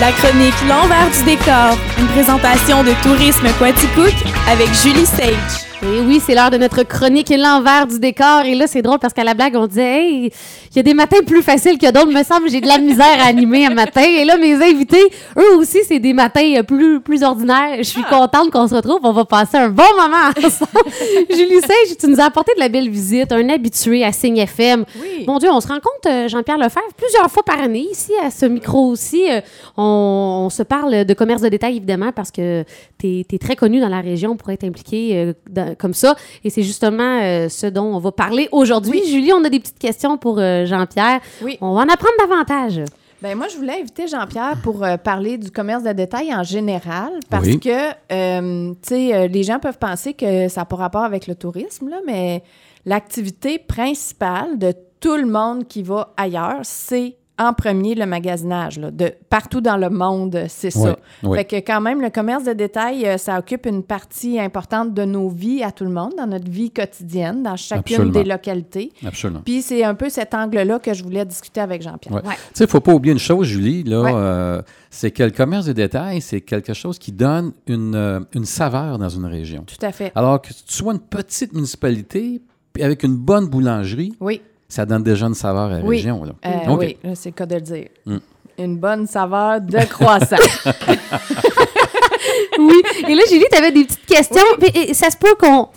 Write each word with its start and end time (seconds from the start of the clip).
La 0.00 0.12
chronique 0.12 0.54
L'envers 0.66 1.10
du 1.10 1.24
décor, 1.24 1.76
une 1.98 2.06
présentation 2.06 2.82
de 2.82 2.92
Tourisme 3.02 3.46
Quaticook 3.58 4.14
avec 4.48 4.72
Julie 4.72 5.04
Sage. 5.04 5.69
Et 5.82 6.00
oui, 6.02 6.20
c'est 6.20 6.34
l'heure 6.34 6.50
de 6.50 6.58
notre 6.58 6.82
chronique 6.82 7.30
L'envers 7.30 7.86
du 7.86 7.98
décor. 7.98 8.42
Et 8.44 8.54
là, 8.54 8.66
c'est 8.66 8.82
drôle 8.82 8.98
parce 8.98 9.14
qu'à 9.14 9.24
la 9.24 9.32
blague, 9.32 9.56
on 9.56 9.66
disait, 9.66 10.02
hey, 10.02 10.30
il 10.70 10.76
y 10.76 10.78
a 10.78 10.82
des 10.82 10.92
matins 10.92 11.22
plus 11.26 11.40
faciles 11.40 11.78
que 11.78 11.90
d'autres. 11.90 12.12
me 12.12 12.22
semble 12.22 12.50
j'ai 12.50 12.60
de 12.60 12.66
la 12.66 12.76
misère 12.76 13.18
à 13.18 13.28
animer 13.28 13.64
un 13.64 13.72
matin. 13.72 14.02
Et 14.02 14.26
là, 14.26 14.36
mes 14.36 14.54
invités, 14.56 15.02
eux 15.38 15.56
aussi, 15.56 15.78
c'est 15.88 15.98
des 15.98 16.12
matins 16.12 16.56
euh, 16.58 16.62
plus, 16.62 17.00
plus 17.00 17.22
ordinaires. 17.22 17.78
Je 17.78 17.84
suis 17.84 18.02
contente 18.02 18.50
qu'on 18.50 18.68
se 18.68 18.74
retrouve. 18.74 18.98
On 19.04 19.12
va 19.12 19.24
passer 19.24 19.56
un 19.56 19.70
bon 19.70 19.82
moment 19.96 20.28
ensemble. 20.36 20.70
Julie 21.30 21.60
Sage, 21.60 21.96
tu 21.98 22.08
nous 22.08 22.20
as 22.20 22.24
apporté 22.24 22.52
de 22.54 22.60
la 22.60 22.68
belle 22.68 22.90
visite, 22.90 23.32
un 23.32 23.48
habitué 23.48 24.04
à 24.04 24.12
Signe 24.12 24.36
FM. 24.36 24.84
Oui. 25.00 25.24
Mon 25.26 25.38
Dieu, 25.38 25.48
on 25.50 25.62
se 25.62 25.68
rencontre, 25.68 26.08
euh, 26.08 26.28
Jean-Pierre 26.28 26.58
Lefebvre, 26.58 26.92
plusieurs 26.94 27.30
fois 27.30 27.42
par 27.42 27.58
année 27.58 27.86
ici 27.90 28.12
à 28.22 28.30
ce 28.30 28.44
micro 28.44 28.86
aussi. 28.86 29.30
Euh, 29.30 29.40
on, 29.78 30.42
on 30.44 30.50
se 30.50 30.62
parle 30.62 31.06
de 31.06 31.14
commerce 31.14 31.40
de 31.40 31.48
détail, 31.48 31.78
évidemment, 31.78 32.12
parce 32.14 32.30
que 32.30 32.64
tu 32.98 33.24
es, 33.30 33.38
très 33.38 33.56
connu 33.56 33.80
dans 33.80 33.88
la 33.88 34.02
région 34.02 34.36
pour 34.36 34.50
être 34.50 34.64
impliqué 34.64 35.32
euh, 35.70 35.74
comme 35.74 35.94
ça. 35.94 36.14
Et 36.44 36.50
c'est 36.50 36.62
justement 36.62 37.20
euh, 37.22 37.48
ce 37.48 37.66
dont 37.66 37.84
on 37.94 37.98
va 37.98 38.12
parler 38.12 38.48
aujourd'hui. 38.52 39.00
Julie, 39.06 39.32
on 39.32 39.44
a 39.44 39.48
des 39.48 39.60
petites 39.60 39.78
questions 39.78 40.18
pour 40.18 40.38
euh, 40.38 40.64
Jean-Pierre. 40.66 41.20
Oui. 41.42 41.58
On 41.60 41.74
va 41.74 41.80
en 41.82 41.88
apprendre 41.88 42.14
davantage. 42.18 42.80
Ben 43.22 43.36
moi, 43.36 43.48
je 43.48 43.56
voulais 43.58 43.78
inviter 43.78 44.06
Jean-Pierre 44.08 44.56
pour 44.62 44.82
euh, 44.82 44.96
parler 44.96 45.36
du 45.36 45.50
commerce 45.50 45.82
de 45.82 45.92
détail 45.92 46.34
en 46.34 46.42
général, 46.42 47.10
parce 47.28 47.46
Oui. 47.46 47.60
que, 47.60 47.90
euh, 48.12 48.72
tu 48.82 48.88
sais, 48.88 49.14
euh, 49.14 49.26
les 49.26 49.42
gens 49.42 49.58
peuvent 49.58 49.76
penser 49.78 50.14
que 50.14 50.48
ça 50.48 50.62
n'a 50.62 50.64
pas 50.64 50.76
rapport 50.76 51.02
avec 51.04 51.26
le 51.26 51.34
tourisme, 51.34 51.90
là, 51.90 51.98
mais 52.06 52.42
l'activité 52.86 53.58
principale 53.58 54.58
de 54.58 54.72
tout 55.00 55.16
le 55.16 55.26
monde 55.26 55.66
qui 55.68 55.82
va 55.82 56.14
ailleurs, 56.16 56.60
c'est 56.62 57.16
en 57.40 57.54
premier 57.54 57.94
le 57.94 58.04
magasinage. 58.04 58.78
Là, 58.78 58.90
de 58.90 59.12
partout 59.30 59.60
dans 59.62 59.76
le 59.78 59.88
monde, 59.88 60.44
c'est 60.48 60.76
Oui, 60.76 60.82
ça. 60.82 60.96
oui. 61.22 61.38
Fait 61.38 61.44
que 61.46 61.56
quand 61.56 61.80
même, 61.80 62.00
le 62.02 62.10
commerce 62.10 62.44
de 62.44 62.52
détail, 62.52 63.06
euh, 63.06 63.16
ça 63.16 63.38
occupe 63.38 63.64
une 63.66 63.82
partie 63.82 64.38
importante 64.38 64.92
de 64.92 65.04
nos 65.04 65.28
vies 65.30 65.62
à 65.62 65.72
tout 65.72 65.84
le 65.84 65.90
monde, 65.90 66.12
dans 66.18 66.26
notre 66.26 66.50
vie 66.50 66.70
quotidienne, 66.70 67.42
dans 67.42 67.56
chacune 67.56 67.94
Absolument. 67.94 68.12
des 68.12 68.24
localités. 68.24 68.92
Absolument. 69.06 69.40
Puis 69.44 69.62
c'est 69.62 69.82
un 69.84 69.94
peu 69.94 70.10
cet 70.10 70.34
angle-là 70.34 70.78
que 70.78 70.92
je 70.92 71.02
voulais 71.02 71.24
discuter 71.24 71.60
avec 71.62 71.80
Jean-Pierre. 71.82 72.14
Ouais. 72.14 72.20
Tu 72.22 72.28
sais, 72.52 72.64
il 72.64 72.66
ne 72.66 72.68
faut 72.68 72.80
pas 72.80 72.92
oublier 72.92 73.12
une 73.14 73.18
chose, 73.18 73.46
Julie, 73.46 73.82
là, 73.84 74.02
Ouais. 74.02 74.12
euh, 74.14 74.62
c'est 74.90 75.10
que 75.10 75.22
le 75.22 75.30
commerce 75.30 75.64
de 75.64 75.72
détail, 75.72 76.20
c'est 76.20 76.42
quelque 76.42 76.74
chose 76.74 76.98
qui 76.98 77.10
donne 77.12 77.52
une, 77.66 77.94
euh, 77.94 78.20
une 78.34 78.44
saveur 78.44 78.98
dans 78.98 79.08
une 79.08 79.24
région. 79.24 79.64
Tout 79.66 79.84
à 79.86 79.92
fait. 79.92 80.12
Alors 80.14 80.42
que 80.42 80.48
tu 80.48 80.54
sois 80.66 80.92
une 80.92 81.00
petite 81.00 81.54
municipalité, 81.54 82.42
puis 82.74 82.82
avec 82.82 83.02
une 83.02 83.16
bonne 83.16 83.46
boulangerie, 83.48 84.12
Oui. 84.20 84.42
Ça 84.70 84.86
donne 84.86 85.02
déjà 85.02 85.26
une 85.26 85.34
saveur 85.34 85.70
à 85.70 85.78
la 85.78 85.84
Oui. 85.84 85.96
région. 85.96 86.24
Là. 86.24 86.32
Euh, 86.46 86.72
OK. 86.72 86.80
Oui, 86.80 86.96
c'est 87.14 87.28
le 87.30 87.34
cas 87.34 87.44
de 87.46 87.56
le 87.56 87.60
dire. 87.60 87.88
Mm. 88.06 88.16
Une 88.58 88.76
bonne 88.78 89.06
saveur 89.06 89.60
de 89.60 89.84
croissant. 89.84 90.36
Oui. 92.58 92.82
Et 93.08 93.14
là, 93.14 93.22
Julie, 93.28 93.46
tu 93.50 93.58
avais 93.58 93.72
des 93.72 93.84
petites 93.84 94.06
questions. 94.06 94.42
Mais, 94.60 94.68
et, 94.74 94.94
ça 94.94 95.10
se 95.10 95.16
peut 95.16 95.34
qu'on. 95.38 95.68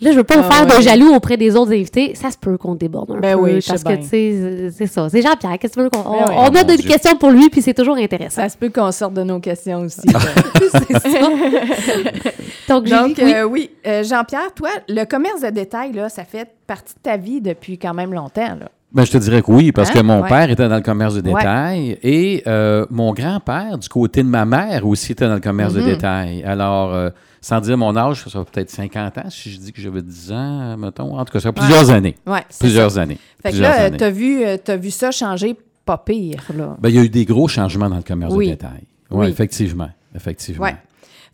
Là, 0.00 0.12
je 0.12 0.16
veux 0.16 0.22
pas 0.24 0.36
me 0.36 0.42
Ah 0.48 0.50
faire 0.66 0.76
de 0.78 0.82
jaloux 0.82 1.12
auprès 1.14 1.36
des 1.36 1.56
autres 1.56 1.72
invités. 1.72 2.14
Ça 2.14 2.30
se 2.30 2.36
peut 2.38 2.56
qu'on 2.56 2.74
déborde 2.76 3.10
un 3.10 3.20
Ben 3.20 3.36
peu. 3.36 3.42
oui, 3.42 3.54
je 3.56 3.60
sais 3.60 3.72
parce 3.72 3.82
que, 3.82 3.94
tu 4.02 4.06
sais, 4.08 4.70
c'est 4.70 4.86
ça. 4.86 5.08
C'est 5.08 5.22
Jean-Pierre. 5.22 5.58
Qu'est-ce 5.58 5.74
que 5.74 5.78
tu 5.80 5.84
veux 5.84 5.90
qu'on. 5.90 6.02
Ben 6.08 6.24
oui. 6.28 6.34
on 6.36 6.44
a 6.46 6.50
mon 6.50 6.62
des 6.62 6.76
Dieu. 6.76 6.88
questions 6.88 7.16
pour 7.16 7.30
lui, 7.30 7.48
puis 7.50 7.62
c'est 7.62 7.74
toujours 7.74 7.96
intéressant. 7.96 8.42
ça 8.42 8.48
se 8.48 8.56
peut 8.56 8.70
qu'on 8.70 8.92
sorte 8.92 9.14
de 9.14 9.22
nos 9.24 9.40
questions 9.40 9.80
aussi. 9.80 10.00
c'est 10.88 10.98
ça. 11.00 11.28
Donc, 12.68 12.84
Donc, 12.84 13.14
oui. 13.18 13.34
euh, 13.34 13.44
oui, 13.44 13.70
Euh, 13.86 14.02
Jean-Pierre, 14.04 14.52
toi, 14.54 14.68
le 14.88 15.04
commerce 15.04 15.40
de 15.40 15.50
détail, 15.50 15.92
là, 15.92 16.08
ça 16.08 16.24
fait 16.24 16.48
partie 16.66 16.94
de 16.94 17.00
ta 17.00 17.16
vie 17.16 17.40
depuis 17.40 17.78
quand 17.78 17.94
même 17.94 18.12
longtemps. 18.12 18.56
Là. 18.60 18.68
Ben, 18.92 19.04
je 19.04 19.12
te 19.12 19.18
dirais 19.18 19.42
que 19.42 19.50
oui, 19.50 19.72
parce 19.72 19.90
Hein? 19.90 19.94
que 19.94 20.00
mon 20.00 20.22
Ouais. 20.22 20.28
père 20.28 20.50
était 20.50 20.68
dans 20.68 20.76
le 20.76 20.82
commerce 20.82 21.14
de 21.14 21.28
Ouais. 21.30 21.34
détail 21.40 21.98
et 22.02 22.42
euh, 22.46 22.86
mon 22.90 23.12
grand-père, 23.12 23.78
du 23.78 23.88
côté 23.88 24.22
de 24.22 24.28
ma 24.28 24.44
mère, 24.44 24.86
aussi 24.86 25.12
était 25.12 25.26
dans 25.28 25.34
le 25.34 25.40
commerce 25.40 25.74
de 25.74 25.82
détail. 25.82 26.42
Alors, 26.44 26.94
euh, 26.94 27.10
sans 27.40 27.60
dire 27.60 27.76
mon 27.78 27.96
âge, 27.96 28.24
ça 28.24 28.30
fait 28.44 28.50
peut-être 28.50 28.70
50 28.70 29.18
ans, 29.18 29.30
si 29.30 29.50
je 29.52 29.58
dis 29.58 29.72
que 29.72 29.80
j'avais 29.80 30.02
10 30.02 30.32
ans, 30.32 30.76
mettons. 30.76 31.18
En 31.18 31.24
tout 31.24 31.32
cas, 31.32 31.40
ça 31.40 31.50
fait 31.50 31.60
plusieurs 31.60 31.90
années. 31.90 32.16
C'est 32.48 32.58
Plusieurs 32.60 32.90
ça. 32.92 33.02
années. 33.02 33.18
Fait 33.42 33.52
que 33.52 33.56
là, 33.58 33.90
tu 33.90 34.02
as 34.04 34.10
vu, 34.10 34.44
euh, 34.44 34.56
vu 34.76 34.90
ça 34.90 35.10
changer 35.10 35.56
pas 35.84 35.98
pire. 35.98 36.42
Là. 36.56 36.76
Ben, 36.80 36.88
il 36.90 36.94
y 36.96 36.98
a 36.98 37.02
eu 37.02 37.08
des 37.08 37.24
gros 37.24 37.48
changements 37.48 37.88
dans 37.88 37.96
le 37.96 38.02
commerce 38.02 38.34
Oui. 38.34 38.46
de 38.46 38.50
détail. 38.52 38.82
Oui, 39.10 39.24
Oui. 39.24 39.28
effectivement. 39.28 39.88
Effectivement. 40.14 40.64
Ouais. 40.64 40.76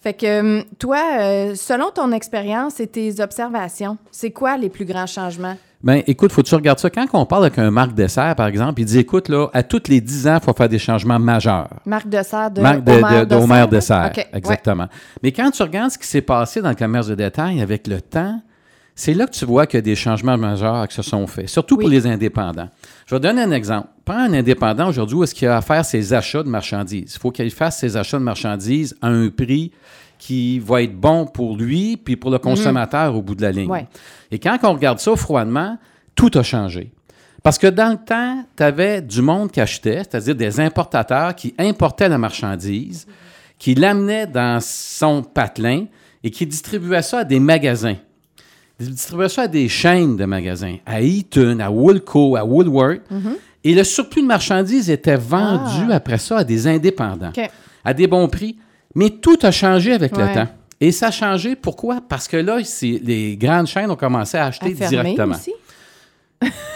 Fait 0.01 0.13
que 0.13 0.27
euh, 0.27 0.63
toi, 0.79 1.01
euh, 1.19 1.55
selon 1.55 1.91
ton 1.91 2.13
expérience 2.13 2.79
et 2.79 2.87
tes 2.87 3.21
observations, 3.21 3.97
c'est 4.13 4.31
quoi 4.31 4.57
les 4.59 4.69
plus 4.69 4.85
grands 4.85 5.07
changements? 5.07 5.57
Ben, 5.85 6.03
écoute, 6.07 6.33
faut 6.33 6.43
que 6.43 6.49
tu 6.49 6.55
regardes 6.55 6.79
ça. 6.79 6.89
Quand 6.89 7.07
on 7.13 7.27
parle 7.27 7.45
avec 7.45 7.59
un 7.59 7.71
Marc 7.71 7.93
Dessert, 7.93 8.35
par 8.37 8.47
exemple, 8.47 8.81
il 8.81 8.87
dit, 8.87 8.99
écoute, 8.99 9.29
là, 9.29 9.49
à 9.53 9.63
tous 9.63 9.83
les 9.89 10.01
10 10.01 10.27
ans, 10.29 10.39
il 10.41 10.45
faut 10.45 10.55
faire 10.55 10.69
des 10.69 10.79
changements 10.79 11.19
majeurs. 11.19 11.69
Marc 11.85 12.09
Dessert 12.09 12.51
de 12.51 12.63
Marc 12.63 12.83
de, 12.83 12.91
Homer 12.93 13.01
de- 13.03 13.19
de 13.21 13.25
Dessert, 13.25 13.43
Homer 13.43 14.13
ouais. 14.17 14.29
Exactement. 14.33 14.89
Mais 15.23 15.31
quand 15.31 15.51
tu 15.51 15.63
regardes 15.63 15.91
ce 15.91 15.99
qui 15.99 16.07
s'est 16.07 16.23
passé 16.23 16.63
dans 16.63 16.71
le 16.71 16.75
commerce 16.75 17.07
de 17.07 17.15
détail 17.15 17.61
avec 17.61 17.87
le 17.87 18.01
temps, 18.01 18.41
c'est 18.95 19.13
là 19.13 19.27
que 19.27 19.33
tu 19.33 19.45
vois 19.45 19.67
qu'il 19.67 19.77
y 19.77 19.83
a 19.83 19.83
des 19.83 19.95
changements 19.95 20.39
majeurs 20.39 20.89
qui 20.89 20.95
se 20.95 21.03
sont 21.03 21.27
faits, 21.27 21.49
surtout 21.51 21.77
pour 21.77 21.89
les 21.91 22.07
indépendants. 22.07 22.71
Je 23.07 23.15
vais 23.15 23.21
donner 23.21 23.43
un 23.43 23.51
exemple. 23.51 23.89
Prends 24.07 24.21
un 24.21 24.33
indépendant 24.33 24.89
aujourd'hui 24.89 25.17
où 25.19 25.25
est-ce 25.25 25.35
qu'il 25.35 25.49
a 25.49 25.59
à 25.59 25.61
faire 25.61 25.85
ses 25.85 26.15
achats 26.15 26.43
de 26.43 26.49
marchandises. 26.49 27.13
Il 27.17 27.19
faut 27.19 27.31
qu'il 27.31 27.51
fasse 27.51 27.79
ses 27.81 27.97
achats 27.99 28.19
de 28.19 28.25
marchandises 28.25 28.97
à 29.03 29.09
un 29.09 29.29
prix 29.29 29.73
qui 30.25 30.59
va 30.59 30.81
être 30.81 30.99
bon 30.99 31.27
pour 31.27 31.55
lui 31.55 31.99
puis 31.99 32.17
pour 32.17 32.31
le 32.31 32.39
consommateur 32.39 33.15
au 33.15 33.21
bout 33.21 33.35
de 33.35 33.43
la 33.43 33.53
ligne. 33.53 33.71
Ouais. 33.71 33.87
Et 34.31 34.39
quand 34.39 34.57
on 34.63 34.73
regarde 34.73 34.99
ça 34.99 35.15
froidement, 35.17 35.77
tout 36.15 36.31
a 36.35 36.43
changé. 36.43 36.91
Parce 37.43 37.59
que 37.59 37.67
dans 37.67 37.91
le 37.91 38.03
temps, 38.03 38.43
tu 38.57 38.63
avais 38.63 39.03
du 39.03 39.21
monde 39.21 39.51
qui 39.51 39.61
achetait, 39.61 39.99
c'est-à-dire 39.99 40.35
des 40.35 40.61
importateurs 40.61 41.35
qui 41.35 41.55
importaient 41.59 42.09
la 42.09 42.17
marchandise, 42.17 43.07
qui 43.59 43.75
l'amenaient 43.75 44.27
dans 44.27 44.61
son 44.63 45.23
patelin 45.23 45.85
et 46.23 46.31
qui 46.31 46.47
distribuaient 46.47 47.03
ça 47.03 47.19
à 47.19 47.25
des 47.25 47.39
magasins. 47.39 47.97
Ils 48.81 48.93
distribuaient 48.93 49.29
ça 49.29 49.43
à 49.43 49.49
des 49.49 49.69
chaînes 49.69 50.17
de 50.17 50.25
magasins, 50.25 50.77
à 50.87 51.03
Eaton, 51.03 51.61
à 51.61 51.71
Woolco, 51.71 52.35
à 52.37 52.47
Woolworth. 52.47 53.03
Et 53.63 53.75
le 53.75 53.85
surplus 53.85 54.23
de 54.23 54.27
marchandises 54.27 54.89
était 54.89 55.17
vendu 55.17 55.93
après 55.93 56.17
ça 56.17 56.39
à 56.39 56.45
des 56.45 56.67
indépendants, 56.67 57.33
à 57.85 57.93
des 57.93 58.07
bons 58.07 58.29
prix. 58.29 58.57
Mais 58.95 59.11
tout 59.11 59.39
a 59.43 59.51
changé 59.51 59.93
avec 59.93 60.17
le 60.17 60.33
temps. 60.33 60.49
Et 60.81 60.93
ça 60.93 61.09
a 61.09 61.11
changé, 61.11 61.57
pourquoi? 61.57 62.01
Parce 62.07 62.29
que 62.29 62.37
là, 62.37 62.59
les 62.83 63.37
grandes 63.37 63.67
chaînes 63.67 63.91
ont 63.91 63.97
commencé 63.97 64.37
à 64.37 64.47
acheter 64.47 64.73
À 64.73 64.89
fermer 64.89 64.89
directement. 64.89 65.35
aussi? 65.35 65.53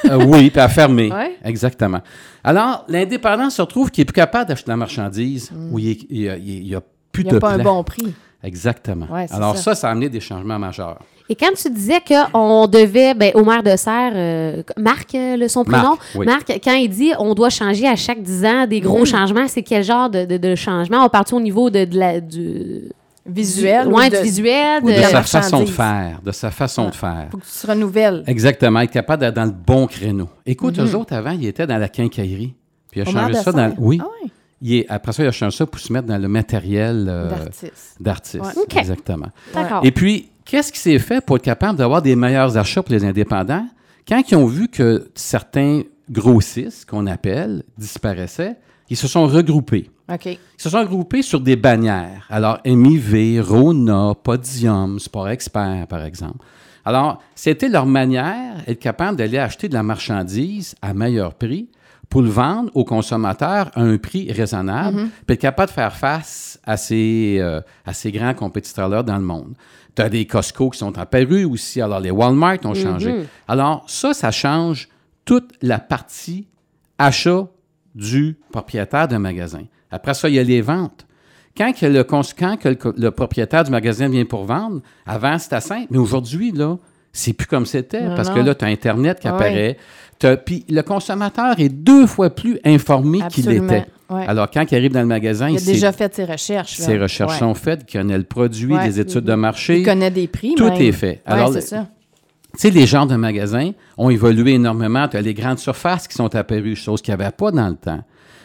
Euh, 0.07 0.25
oui, 0.25 0.51
puis 0.51 0.61
à 0.61 0.69
fermer. 0.69 1.13
Ouais. 1.13 1.37
Exactement. 1.45 2.01
Alors, 2.43 2.85
l'indépendant 2.89 3.51
se 3.51 3.61
retrouve 3.61 3.91
qu'il 3.91 4.03
n'est 4.03 4.07
plus 4.07 4.15
capable 4.15 4.49
d'acheter 4.49 4.71
la 4.71 4.77
marchandise 4.77 5.51
où 5.71 5.79
il 5.79 6.07
n'y 6.11 6.29
a, 6.29 6.37
y 6.39 6.75
a 6.75 6.81
plus 7.13 7.25
Mm. 7.25 7.27
Il 7.27 7.27
n'y 7.27 7.31
de 7.33 7.37
a 7.37 7.41
pas 7.41 7.51
un 7.51 7.59
bon 7.59 7.83
prix. 7.85 8.15
Exactement. 8.43 9.07
Ouais, 9.11 9.27
Alors, 9.33 9.57
ça. 9.57 9.63
ça. 9.63 9.75
ça, 9.75 9.89
a 9.89 9.91
amené 9.91 10.09
des 10.09 10.21
changements 10.21 10.59
majeurs. 10.59 11.01
Et 11.31 11.35
quand 11.37 11.53
tu 11.55 11.71
disais 11.71 12.01
qu'on 12.07 12.67
devait, 12.67 13.13
ben, 13.15 13.33
au 13.35 13.45
maire 13.45 13.63
de 13.63 13.77
Serre, 13.77 14.13
euh, 14.15 14.63
Marc, 14.79 15.15
euh, 15.15 15.37
le, 15.37 15.49
son 15.49 15.63
prénom, 15.65 15.91
Marc, 15.91 16.01
oui. 16.15 16.27
Marc, 16.27 16.61
quand 16.65 16.73
il 16.75 16.89
dit 16.89 17.13
on 17.19 17.35
doit 17.35 17.51
changer 17.51 17.87
à 17.87 17.97
chaque 17.97 18.23
10 18.23 18.45
ans 18.47 18.67
des 18.67 18.81
gros 18.81 19.05
changements, 19.05 19.47
c'est 19.47 19.63
quel 19.63 19.85
genre 19.85 20.09
de, 20.09 20.25
de, 20.25 20.37
de 20.39 20.55
changement? 20.55 21.05
On 21.05 21.09
part 21.09 21.25
au 21.33 21.41
niveau 21.41 21.69
de, 21.71 21.85
de 21.85 21.99
la, 21.99 22.21
du 22.21 22.89
Visuel. 23.27 23.87
du- 23.87 23.93
ou 23.93 23.97
ouais, 23.99 24.09
de- 24.09 24.17
du 24.17 24.23
visuel, 24.23 24.83
ou 24.83 24.89
de, 24.89 24.95
De 24.97 25.03
sa 25.03 25.23
façon 25.23 25.61
de 25.61 25.67
faire. 25.67 26.21
De 26.25 26.33
sa 26.33 26.51
façon 26.51 26.85
Ah. 26.87 26.91
de 26.91 26.95
faire. 26.97 27.29
faut 27.31 27.37
que 27.37 27.45
tu 27.45 27.61
te 27.61 27.67
renouvelles. 27.71 28.25
Exactement. 28.27 28.81
Être 28.81 28.91
capable 28.93 29.21
d'être 29.21 29.35
dans 29.35 29.45
le 29.45 29.51
bon 29.51 29.87
créneau. 29.87 30.29
Écoute, 30.47 30.79
eux 30.79 30.95
autres, 30.95 31.13
avant, 31.15 31.33
ils 31.33 31.47
étaient 31.47 31.67
dans 31.67 31.77
la 31.77 31.91
quincaillerie. 31.91 32.55
Puis 32.91 33.01
il 33.01 33.03
a 33.03 33.11
changé 33.11 33.35
ça 33.35 33.53
dans... 33.53 33.75
Oui. 33.77 33.99
Ah 34.03 34.07
ouais. 34.25 34.31
Il 34.63 34.75
est- 34.77 34.87
Après 34.89 35.13
ça, 35.13 35.23
il 35.23 35.27
a 35.27 35.31
changé 35.33 35.59
ça 35.59 35.67
pour 35.67 35.79
se 35.79 35.93
mettre 35.93 36.07
dans 36.07 36.17
le 36.17 36.27
matériel 36.27 37.07
euh, 37.07 37.29
D'artiste. 37.29 37.97
d'artiste. 38.01 38.45
Ouais. 38.45 38.63
OK. 38.63 38.77
Exactement. 38.79 39.29
D'accord. 39.55 39.83
Et 39.85 39.93
puis, 39.93 40.31
qu'est-ce 40.49 40.73
qui 40.73 40.81
s'est 40.81 40.99
fait 40.99 41.25
pour 41.25 41.37
être 41.37 41.43
capable 41.43 41.79
d'avoir 41.79 42.03
des 42.03 42.17
meilleurs 42.17 42.57
achats 42.57 42.83
pour 42.83 42.93
les 42.93 43.05
indépendants? 43.05 43.69
Quand 44.09 44.21
ils 44.29 44.37
ont 44.37 44.47
vu 44.47 44.69
que 44.69 45.09
certains 45.15 45.83
grossistes, 46.11 46.87
qu'on 46.89 47.07
appelle, 47.07 47.63
disparaissaient, 47.77 48.57
ils 48.89 48.97
se 48.97 49.07
sont 49.07 49.27
regroupés. 49.27 49.91
OK. 50.11 50.25
Ils 50.25 50.39
se 50.57 50.71
sont 50.71 50.81
regroupés 50.81 51.21
sur 51.21 51.41
des 51.41 51.57
bannières. 51.57 52.27
Alors, 52.31 52.59
MIV, 52.65 53.43
Rona, 53.43 54.15
Podium, 54.23 54.99
Sport 54.99 55.29
Expert, 55.29 55.87
par 55.87 56.03
exemple. 56.03 56.39
Alors, 56.87 57.23
c'était 57.35 57.69
leur 57.69 57.85
manière 57.85 58.65
d'être 58.67 58.81
capable 58.81 59.19
d'aller 59.19 59.37
acheter 59.37 59.69
de 59.69 59.75
la 59.75 59.83
marchandise 59.83 60.75
à 60.81 60.95
meilleur 60.95 61.35
prix 61.35 61.69
pour 62.09 62.23
le 62.23 62.31
vendre 62.31 62.71
aux 62.75 62.85
consommateurs 62.85 63.71
à 63.75 63.83
un 63.83 63.99
prix 63.99 64.33
raisonnable, 64.33 65.09
puis 65.27 65.35
être 65.35 65.41
capable 65.41 65.69
de 65.69 65.75
faire 65.75 65.95
face 65.95 66.59
à 66.65 66.79
ces, 66.79 67.37
euh, 67.39 67.61
à 67.85 67.93
ces 67.93 68.11
grands 68.11 68.33
compétiteurs-là 68.33 69.03
dans 69.03 69.19
le 69.19 69.25
monde. 69.25 69.55
Tu 69.99 70.03
as 70.03 70.09
des 70.09 70.27
Costco 70.27 70.71
qui 70.71 70.79
sont 70.79 70.97
apparus 70.97 71.45
aussi, 71.45 71.81
alors 71.81 71.99
les 71.99 72.13
Walmart 72.13 72.59
ont 72.65 72.73
changé. 72.75 73.25
Alors, 73.49 73.83
ça, 73.89 74.15
ça 74.15 74.31
change 74.31 74.89
toute 75.25 75.51
la 75.61 75.81
partie 75.81 76.47
achat 76.99 77.49
du 77.97 78.37
propriétaire 78.53 79.09
d'un 79.09 79.19
magasin. 79.19 79.63
Après 79.91 80.15
ça, 80.15 80.29
il 80.29 80.37
y 80.37 80.39
a 80.39 80.45
les 80.45 80.61
ventes. 80.61 81.05
Quand, 81.57 81.73
que 81.73 81.87
le, 81.87 82.05
quand 82.05 82.23
que 82.59 82.69
le, 82.69 82.77
le 82.97 83.11
propriétaire 83.11 83.65
du 83.65 83.73
magasin 83.73 84.09
vient 84.09 84.25
pour 84.25 84.45
vendre, 84.45 84.83
avant, 85.05 85.37
c'était 85.37 85.61
simple. 85.61 85.89
Mais 85.91 85.99
aujourd'hui, 85.99 86.53
là, 86.53 86.77
c'est 87.13 87.33
plus 87.33 87.49
comme 87.49 87.67
c'était. 87.67 88.07
Parce 88.15 88.31
que 88.31 88.39
là, 88.39 88.55
tu 88.55 88.65
as 88.65 88.69
Internet 88.69 89.19
qui 89.19 89.27
Ouais. 89.27 89.35
apparaît. 89.35 89.77
Puis 90.47 90.65
le 90.69 90.83
consommateur 90.83 91.59
est 91.59 91.71
deux 91.71 92.07
fois 92.07 92.31
plus 92.31 92.61
informé 92.65 93.19
qu'il 93.31 93.51
était. 93.51 93.87
Ouais. 94.11 94.25
Alors, 94.27 94.51
quand 94.51 94.65
il 94.71 94.75
arrive 94.75 94.93
dans 94.93 95.01
le 95.01 95.07
magasin, 95.07 95.49
il 95.51 95.57
a 95.57 95.59
sait- 95.59 95.73
déjà 95.73 95.93
fait 95.93 96.15
ses 96.15 96.25
recherches. 96.25 96.79
là. 96.79 96.85
ses 96.87 96.99
recherches 96.99 97.33
Ouais. 97.33 97.39
sont 97.39 97.55
faites, 97.55 97.85
qu'il 97.85 98.01
connaît 98.01 98.17
le 98.17 98.25
produit, 98.25 98.75
Ouais. 98.75 98.87
des 98.89 99.01
études 99.01 99.25
de 99.25 99.35
marché. 99.35 99.81
Il 99.81 99.85
connaît 99.85 100.11
des 100.11 100.27
prix. 100.29 100.55
Tout 100.57 100.65
même. 100.71 100.81
est 100.81 100.93
fait. 100.93 101.21
Alors, 101.27 101.53
c'est 101.53 101.61
ça. 101.61 101.87
Tu 102.55 102.61
sais, 102.61 102.71
les 102.71 102.87
genres 102.87 103.07
de 103.07 103.17
magasins 103.17 103.73
ont 103.99 104.09
évolué 104.09 104.55
énormément. 104.55 105.07
Tu 105.09 105.17
as 105.19 105.21
les 105.21 105.35
grandes 105.35 105.59
surfaces 105.59 106.09
qui 106.09 106.15
sont 106.15 106.35
apparues, 106.35 106.75
chose 106.77 107.03
qu'il 107.03 107.15
n'y 107.15 107.21
avait 107.23 107.31
pas 107.31 107.51
dans 107.51 107.69
le 107.69 107.77
temps. 107.77 108.01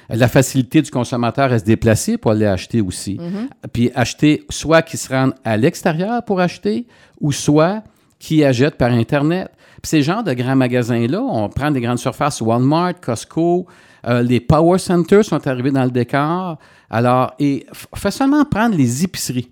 La 0.09 0.27
facilité 0.27 0.81
du 0.81 0.91
consommateur 0.91 1.51
à 1.53 1.57
se 1.57 1.63
déplacer 1.63 2.17
pour 2.17 2.31
aller 2.31 2.45
acheter 2.45 2.81
aussi. 2.81 3.15
Mm-hmm. 3.15 3.69
Puis 3.71 3.89
acheter, 3.95 4.43
soit 4.49 4.81
qui 4.81 4.97
se 4.97 5.07
rendent 5.11 5.33
à 5.45 5.55
l'extérieur 5.55 6.23
pour 6.25 6.41
acheter, 6.41 6.85
ou 7.21 7.31
soit 7.31 7.81
qui 8.19 8.43
achètent 8.43 8.75
par 8.77 8.91
Internet. 8.91 9.49
Puis 9.81 9.89
ces 9.89 10.03
genres 10.03 10.23
de 10.23 10.33
grands 10.33 10.57
magasins-là, 10.57 11.21
on 11.21 11.47
prend 11.47 11.71
des 11.71 11.79
grandes 11.81 11.97
surfaces, 11.99 12.41
Walmart, 12.41 12.99
Costco, 13.01 13.65
euh, 14.05 14.21
les 14.21 14.39
Power 14.39 14.77
Centers 14.79 15.23
sont 15.25 15.45
arrivés 15.47 15.71
dans 15.71 15.83
le 15.83 15.91
décor. 15.91 16.57
Alors, 16.89 17.33
et 17.39 17.65
fais 17.95 18.11
seulement 18.11 18.43
prendre 18.45 18.75
les 18.75 19.03
épiceries. 19.03 19.49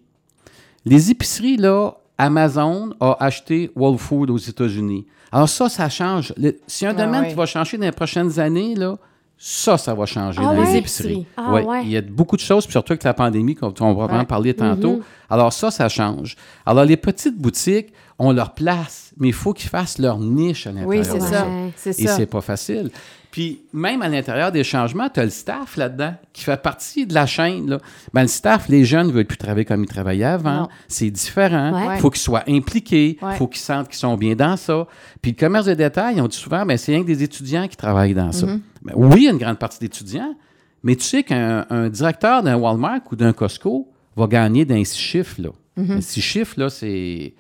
Les 0.86 1.12
épiceries, 1.12 1.58
là, 1.58 1.92
Amazon 2.18 2.94
a 3.00 3.18
acheté 3.20 3.72
Whole 3.76 3.98
Foods 3.98 4.30
aux 4.32 4.38
États-Unis. 4.38 5.06
Alors 5.32 5.50
ça, 5.50 5.70
ça 5.70 5.90
change. 5.90 6.34
Si 6.68 6.86
un 6.86 6.90
Ah 6.92 6.94
domaine 7.06 7.28
qui 7.30 7.34
va 7.36 7.46
changer 7.46 7.78
dans 7.78 7.86
les 7.86 7.92
prochaines 7.92 8.40
années, 8.40 8.76
là, 8.76 8.98
ça, 9.38 9.78
ça 9.78 9.96
va 9.96 10.06
changer 10.06 10.40
Ah 10.44 10.54
dans 10.56 10.62
les 10.62 10.76
épiceries. 10.76 11.26
Ah 11.38 11.52
Ouais. 11.54 11.64
ouais. 11.66 11.82
Il 11.84 11.90
y 11.92 11.98
a 11.98 12.02
beaucoup 12.02 12.36
de 12.36 12.42
choses, 12.42 12.66
puis 12.66 12.74
surtout 12.74 12.94
avec 12.94 13.04
la 13.04 13.14
pandémie, 13.16 13.56
comme 13.56 13.74
on 13.80 13.94
va 13.94 14.20
en 14.20 14.26
parler 14.26 14.54
tantôt. 14.54 14.98
Mhm. 14.98 15.04
Alors 15.30 15.52
ça, 15.54 15.72
ça 15.72 15.90
change. 15.90 16.36
Alors 16.66 16.84
les 16.86 16.98
petites 16.98 17.38
boutiques 17.38 17.92
ont 18.20 18.32
leur 18.34 18.54
place, 18.54 19.12
mais 19.18 19.30
il 19.30 19.34
faut 19.34 19.54
qu'ils 19.54 19.70
fassent 19.70 19.98
leur 19.98 20.20
niche 20.20 20.68
à 20.68 20.72
l'intérieur. 20.72 20.90
Oui, 20.90 21.04
c'est 21.04 21.20
ça. 21.22 21.48
C'est 21.76 22.00
Et 22.00 22.08
ça. 22.08 22.16
c'est 22.18 22.28
pas 22.28 22.42
facile. 22.42 22.92
Puis 23.32 23.62
même 23.72 24.02
à 24.02 24.10
l'intérieur 24.10 24.52
des 24.52 24.64
changements, 24.66 25.08
tu 25.10 25.22
as 25.22 25.24
le 25.24 25.30
staff 25.30 25.78
là-dedans 25.78 26.14
qui 26.34 26.44
fait 26.44 26.62
partie 26.62 27.06
de 27.08 27.14
la 27.14 27.26
chaîne. 27.26 27.70
Là. 27.70 27.78
Ben, 28.14 28.24
le 28.24 28.28
staff, 28.28 28.68
les 28.68 28.84
jeunes 28.84 29.08
ne 29.08 29.12
veulent 29.14 29.26
plus 29.26 29.38
travailler 29.38 29.64
comme 29.64 29.84
ils 29.84 29.88
travaillaient 29.90 30.26
avant. 30.26 30.68
C'est 30.90 31.10
différent. 31.10 31.80
Il 31.82 31.88
Ouais. 31.88 31.98
faut 32.00 32.10
qu'ils 32.10 32.22
soient 32.22 32.44
impliqués. 32.50 33.18
Il 33.22 33.26
Ouais. 33.26 33.36
faut 33.36 33.48
qu'ils 33.48 33.62
sentent 33.62 33.88
qu'ils 33.88 33.98
sont 34.00 34.18
bien 34.18 34.36
dans 34.36 34.58
ça. 34.58 34.86
Puis 35.22 35.32
le 35.32 35.38
commerce 35.38 35.66
de 35.66 35.74
détail, 35.74 36.20
on 36.20 36.28
dit 36.28 36.36
souvent, 36.38 36.66
ben, 36.66 36.78
c'est 36.78 36.92
rien 36.92 37.02
que 37.04 37.08
des 37.08 37.24
étudiants 37.24 37.68
qui 37.70 37.78
travaillent 37.78 38.14
dans 38.14 38.34
ça. 38.34 38.48
Mm-hmm. 38.48 38.60
Ben, 38.84 38.94
oui, 38.96 39.28
une 39.32 39.38
grande 39.38 39.58
partie 39.60 39.80
d'étudiants, 39.80 40.36
mais 40.84 40.96
tu 40.98 41.04
sais 41.04 41.24
qu'un 41.24 41.66
un 41.70 41.88
directeur 41.90 42.44
d'un 42.44 42.58
Walmart 42.58 43.00
ou 43.12 43.16
d'un 43.16 43.32
Costco 43.32 43.88
va 44.18 44.28
gagner 44.28 44.66
d'un 44.66 44.84
six 44.84 45.00
chiffres. 45.00 45.42
Là. 45.42 45.50
Un 45.78 46.02
Six 46.02 46.20
chiffres, 46.22 46.56
là, 46.60 46.70
c'est... 46.70 47.34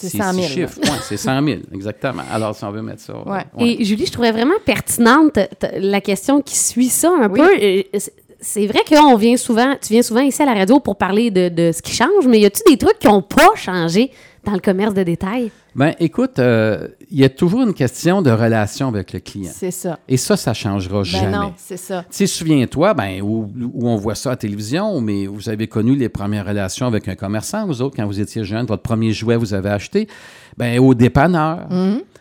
C'est 0.00 0.08
six 0.10 0.18
100 0.18 0.32
000, 0.32 0.42
là. 0.42 0.48
chiffres. 0.48 0.78
Ouais, 0.82 0.98
c'est 1.02 1.16
100 1.16 1.44
000, 1.44 1.58
exactement. 1.74 2.22
Alors, 2.30 2.54
si 2.54 2.64
on 2.64 2.70
veut 2.70 2.82
mettre 2.82 3.00
ça... 3.02 3.14
Ouais. 3.26 3.44
Et 3.58 3.84
Julie, 3.84 4.06
je 4.06 4.12
trouvais 4.12 4.32
vraiment 4.32 4.54
pertinente 4.64 5.38
la 5.76 6.00
question 6.00 6.40
qui 6.40 6.56
suit 6.56 6.88
ça 6.88 7.10
un 7.20 7.28
Oui. 7.28 7.40
peu. 7.40 7.98
C'est- 7.98 8.12
C'est 8.40 8.68
vrai 8.68 8.82
qu'on 8.88 9.16
vient 9.16 9.36
souvent, 9.36 9.74
tu 9.84 9.92
viens 9.94 10.02
souvent 10.02 10.20
ici 10.20 10.40
à 10.40 10.46
la 10.46 10.54
radio 10.54 10.78
pour 10.78 10.94
parler 10.94 11.32
de, 11.32 11.48
de 11.48 11.72
ce 11.72 11.82
qui 11.82 11.92
change, 11.92 12.24
mais 12.28 12.38
y 12.38 12.46
a-tu 12.46 12.62
des 12.70 12.76
trucs 12.76 13.00
qui 13.00 13.08
n'ont 13.08 13.20
pas 13.20 13.48
changé? 13.56 14.12
Dans 14.44 14.52
le 14.52 14.60
commerce 14.60 14.94
de 14.94 15.02
détail? 15.02 15.50
Ben, 15.74 15.94
écoute, 16.00 16.38
euh, 16.38 16.88
il 17.10 17.18
y 17.20 17.24
a 17.24 17.28
toujours 17.28 17.62
une 17.62 17.74
question 17.74 18.22
de 18.22 18.30
relation 18.30 18.88
avec 18.88 19.12
le 19.12 19.20
client. 19.20 19.50
C'est 19.54 19.70
ça. 19.70 19.98
Et 20.08 20.16
ça, 20.16 20.36
ça 20.36 20.50
ne 20.50 20.54
changera 20.54 20.98
Ben 20.98 21.04
jamais. 21.04 21.30
non, 21.36 21.52
c'est 21.56 21.76
ça. 21.76 22.02
Tu 22.02 22.16
sais, 22.16 22.26
souviens-toi, 22.26 22.94
ben, 22.94 23.20
où, 23.22 23.48
où 23.74 23.88
on 23.88 23.96
voit 23.96 24.14
ça 24.14 24.30
à 24.30 24.32
la 24.32 24.36
télévision, 24.36 25.00
mais 25.00 25.26
vous 25.26 25.48
avez 25.48 25.66
connu 25.68 25.94
les 25.94 26.08
premières 26.08 26.46
relations 26.46 26.86
avec 26.86 27.06
un 27.08 27.14
commerçant, 27.14 27.66
vous 27.66 27.82
autres, 27.82 27.96
quand 27.96 28.06
vous 28.06 28.20
étiez 28.20 28.44
jeune, 28.44 28.66
votre 28.66 28.82
premier 28.82 29.12
jouet 29.12 29.36
vous 29.36 29.54
avez 29.54 29.70
acheté, 29.70 30.08
ben, 30.56 30.78
au 30.80 30.94
dépanneur, 30.94 31.66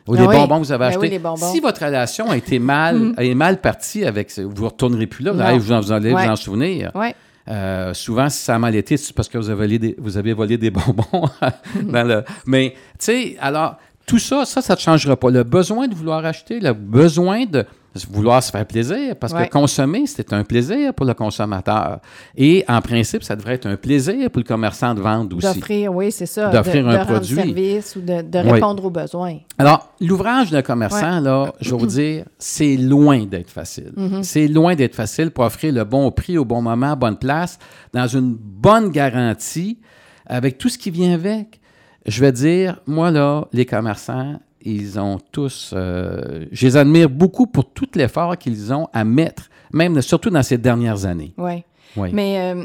ou 0.07 0.15
Ah 0.17 0.25
oui. 0.27 0.35
bonbons 0.35 0.59
vous 0.59 0.71
avez 0.71 0.79
Ben 0.79 0.85
acheté. 0.87 1.01
oui, 1.01 1.09
les 1.09 1.19
bonbons. 1.19 1.51
Si 1.51 1.59
votre 1.59 1.83
relation 1.83 2.29
a 2.29 2.37
été 2.37 2.59
mal, 2.59 3.13
est 3.17 3.33
mal 3.33 3.59
partie 3.59 4.05
avec, 4.05 4.31
vous 4.37 4.63
ne 4.63 4.67
retournerez 4.69 5.07
plus 5.07 5.23
là. 5.23 5.33
Hey, 5.51 5.57
vous, 5.59 5.71
en- 5.71 5.81
vous 5.81 5.91
allez 5.91 6.13
Ouais. 6.13 6.25
vous 6.25 6.31
en 6.31 6.35
souvenir. 6.35 6.91
Oui. 6.95 7.07
Euh, 7.47 7.93
souvent, 7.93 8.29
si 8.29 8.39
ça 8.39 8.55
a 8.55 8.59
mal 8.59 8.75
été, 8.75 8.97
c'est 8.97 9.13
parce 9.13 9.29
que 9.29 9.37
vous 9.37 9.49
avez 9.49 9.57
volé 9.57 9.79
des, 9.79 9.95
vous 9.97 10.17
avez 10.17 10.33
volé 10.33 10.57
des 10.57 10.69
bonbons. 10.71 11.29
dans 11.83 12.07
le... 12.07 12.23
Mais, 12.45 12.73
tu 12.73 13.05
sais, 13.05 13.37
alors, 13.39 13.77
tout 14.05 14.19
ça, 14.19 14.45
ça, 14.45 14.61
ça 14.61 14.75
ne 14.75 14.79
changera 14.79 15.15
pas. 15.15 15.29
Le 15.29 15.43
besoin 15.43 15.87
de 15.87 15.95
vouloir 15.95 16.25
acheter, 16.25 16.59
le 16.59 16.73
besoin 16.73 17.45
de 17.45 17.65
vouloir 18.09 18.43
se 18.43 18.51
faire 18.51 18.65
plaisir, 18.65 19.15
parce 19.19 19.33
Ouais. 19.33 19.47
que 19.47 19.51
consommer, 19.51 20.05
c'est 20.05 20.31
un 20.33 20.43
plaisir 20.43 20.93
pour 20.93 21.05
le 21.05 21.13
consommateur. 21.13 21.99
Et 22.35 22.63
en 22.67 22.81
principe, 22.81 23.23
ça 23.23 23.35
devrait 23.35 23.55
être 23.55 23.65
un 23.67 23.77
plaisir 23.77 24.29
pour 24.29 24.39
le 24.39 24.43
commerçant 24.47 24.93
de 24.93 25.01
vendre 25.01 25.35
aussi. 25.37 25.47
D'offrir, 25.47 25.93
oui, 25.95 26.11
c'est 26.11 26.25
ça. 26.25 26.49
D'offrir 26.49 26.87
un 26.87 26.99
de 26.99 27.03
produit. 27.05 27.35
service 27.35 27.95
ou 27.95 28.01
de, 28.01 28.21
de 28.21 28.39
Oui. 28.39 28.51
répondre 28.51 28.83
aux 28.85 28.89
besoins. 28.89 29.37
Alors, 29.57 29.93
l'ouvrage 30.01 30.51
d'un 30.51 30.61
commerçant, 30.61 31.19
là, 31.19 31.53
je 31.61 31.71
vais 31.71 31.77
vous 31.77 31.87
dire, 31.87 32.25
c'est 32.37 32.75
loin 32.77 33.25
d'être 33.25 33.49
facile. 33.49 33.91
C'est 34.21 34.47
loin 34.47 34.75
d'être 34.75 34.95
facile 34.95 35.31
pour 35.31 35.45
offrir 35.45 35.73
le 35.73 35.83
bon 35.83 36.11
prix 36.11 36.37
au 36.37 36.45
bon 36.45 36.61
moment, 36.61 36.91
à 36.91 36.95
bonne 36.95 37.17
place, 37.17 37.57
dans 37.93 38.07
une 38.07 38.35
bonne 38.35 38.89
garantie, 38.89 39.79
avec 40.25 40.57
tout 40.57 40.69
ce 40.69 40.77
qui 40.77 40.91
vient 40.91 41.13
avec. 41.13 41.59
Je 42.05 42.21
vais 42.21 42.31
dire, 42.31 42.79
moi, 42.85 43.11
là, 43.11 43.45
les 43.53 43.65
commerçants, 43.65 44.39
ils 44.61 44.99
ont 44.99 45.17
tous. 45.31 45.71
euh, 45.75 46.45
je 46.51 46.65
les 46.65 46.77
admire 46.77 47.09
beaucoup 47.09 47.47
pour 47.47 47.65
tout 47.71 47.87
l'effort 47.95 48.37
qu'ils 48.37 48.73
ont 48.73 48.87
à 48.93 49.03
mettre, 49.03 49.49
même 49.73 50.01
surtout 50.01 50.29
dans 50.29 50.43
ces 50.43 50.57
dernières 50.57 51.05
années. 51.05 51.33
Oui. 51.37 51.63
Oui. 51.95 52.09
Mais, 52.13 52.39
euh, 52.53 52.63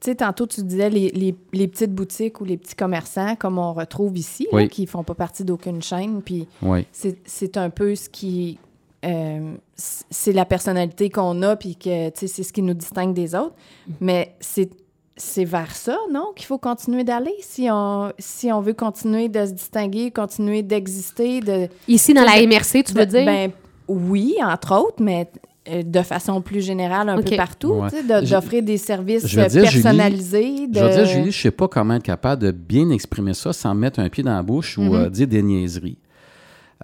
tu 0.00 0.10
sais, 0.10 0.14
tantôt, 0.16 0.46
tu 0.46 0.62
disais 0.62 0.88
les, 0.90 1.10
les- 1.10 1.34
les 1.52 1.68
petites 1.68 1.92
boutiques 1.94 2.40
ou 2.40 2.44
les 2.44 2.56
petits 2.56 2.74
commerçants, 2.74 3.34
comme 3.36 3.58
on 3.58 3.72
retrouve 3.72 4.16
ici, 4.16 4.46
là, 4.52 4.66
qui 4.68 4.86
font 4.86 5.04
pas 5.04 5.14
partie 5.14 5.44
d'aucune 5.44 5.82
chaîne. 5.82 6.22
Puis 6.22 6.46
Oui. 6.62 6.86
c'est 6.92 7.18
c'est 7.24 7.56
un 7.56 7.70
peu 7.70 7.94
ce 7.94 8.08
qui. 8.08 8.58
euh, 9.04 9.54
c'est 9.74 10.32
la 10.32 10.44
personnalité 10.44 11.10
qu'on 11.10 11.42
a, 11.42 11.56
puis 11.56 11.74
que, 11.76 12.08
tu 12.10 12.20
sais, 12.20 12.26
c'est 12.28 12.42
ce 12.44 12.52
qui 12.52 12.62
nous 12.62 12.74
distingue 12.74 13.14
des 13.14 13.34
autres. 13.34 13.54
Mais 14.00 14.34
c'est. 14.40 14.70
C'est 15.16 15.44
vers 15.44 15.74
ça, 15.76 15.96
non, 16.10 16.32
qu'il 16.34 16.46
faut 16.46 16.56
continuer 16.58 17.04
d'aller 17.04 17.34
si 17.40 17.68
on, 17.70 18.12
si 18.18 18.50
on 18.50 18.60
veut 18.62 18.72
continuer 18.72 19.28
de 19.28 19.44
se 19.44 19.52
distinguer, 19.52 20.10
continuer 20.10 20.62
d'exister, 20.62 21.40
de, 21.40 21.68
Ici, 21.86 22.14
dans 22.14 22.24
la 22.24 22.40
MRC, 22.46 22.82
tu 22.84 22.94
veux 22.94 23.04
dire? 23.06 23.24
Ben, 23.26 23.50
oui, 23.88 24.36
entre 24.42 24.74
autres, 24.74 25.02
mais 25.02 25.28
euh, 25.68 25.82
de 25.82 26.00
façon 26.02 26.40
plus 26.40 26.62
générale 26.64 27.10
un 27.10 27.20
peu 27.20 27.36
partout, 27.36 27.74
Ouais. 27.74 28.22
d'offrir 28.22 28.62
des 28.62 28.78
services 28.78 29.26
je 29.26 29.40
Julie, 29.48 29.62
personnalisés. 29.62 30.66
de... 30.66 30.78
Je 30.78 30.84
veux 30.84 30.90
dire, 30.90 31.04
Julie, 31.04 31.22
je 31.30 31.38
ne 31.38 31.42
sais 31.42 31.50
pas 31.50 31.68
comment 31.68 31.94
être 31.94 32.02
capable 32.02 32.42
de 32.42 32.50
bien 32.50 32.88
exprimer 32.90 33.34
ça 33.34 33.52
sans 33.52 33.74
mettre 33.74 34.00
un 34.00 34.08
pied 34.08 34.24
dans 34.24 34.34
la 34.34 34.42
bouche 34.42 34.78
ou 34.78 34.94
euh, 34.94 35.10
dire 35.10 35.28
des 35.28 35.42
niaiseries. 35.42 35.98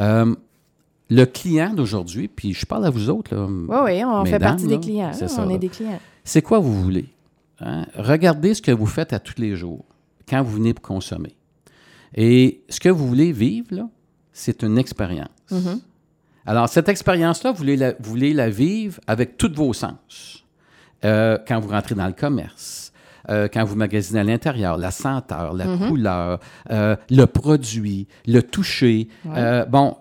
Euh, 0.00 0.34
le 1.10 1.24
client 1.24 1.72
d'aujourd'hui, 1.72 2.28
puis 2.28 2.52
je 2.52 2.66
parle 2.66 2.84
à 2.84 2.90
vous 2.90 3.08
autres, 3.08 3.34
là, 3.34 3.46
Oui, 3.46 3.76
oui, 3.84 4.04
on 4.04 4.24
fait 4.26 4.38
partie 4.38 4.64
là, 4.66 4.76
des 4.76 4.81
clients. 4.81 5.10
c'est 5.14 5.22
là, 5.22 5.28
ça, 5.28 5.44
on 5.46 5.50
est 5.50 5.58
des 5.58 5.70
clients. 5.70 5.98
c'est 6.22 6.42
quoi 6.42 6.58
vous 6.58 6.82
voulez? 6.82 7.06
Hein? 7.60 7.87
Regardez 7.96 8.55
ce 8.55 8.62
que 8.62 8.70
vous 8.72 8.87
faites 8.87 9.12
à 9.12 9.19
tous 9.19 9.34
les 9.41 9.56
jours 9.56 9.84
quand 10.29 10.43
vous 10.43 10.56
venez 10.56 10.74
pour 10.74 10.82
consommer. 10.82 11.34
Et 12.15 12.62
ce 12.69 12.81
que 12.81 12.88
vous 12.88 13.06
voulez 13.06 13.32
vivre, 13.32 13.88
c'est 14.32 14.62
une 14.62 14.79
expérience. 14.79 15.29
Mhm. 15.50 15.81
Alors, 16.46 16.69
cette 16.69 16.88
expérience-là, 16.88 17.53
vous 17.53 17.58
voulez, 17.58 17.77
la, 17.77 17.93
vous 17.93 18.10
voulez 18.10 18.32
la 18.32 18.48
vivre 18.48 19.00
avec 19.06 19.36
tous 19.36 19.53
vos 19.55 19.72
sens. 19.74 20.44
Euh, 21.05 21.38
quand 21.46 21.60
vous 21.60 21.69
rentrez 21.69 21.94
dans 21.94 22.06
le 22.06 22.12
commerce, 22.15 22.93
euh, 23.29 23.48
quand 23.53 23.65
vous 23.65 23.77
magasinez 23.77 24.20
à 24.20 24.24
l'intérieur, 24.24 24.79
la 24.79 24.91
senteur, 24.91 25.53
la 25.53 25.67
Mhm. 25.67 25.88
couleur, 25.88 26.41
euh, 26.70 26.96
le 27.10 27.24
produit, 27.27 28.08
le 28.27 28.41
toucher. 28.43 29.08
Ouais. 29.27 29.67
Bon, 29.67 29.96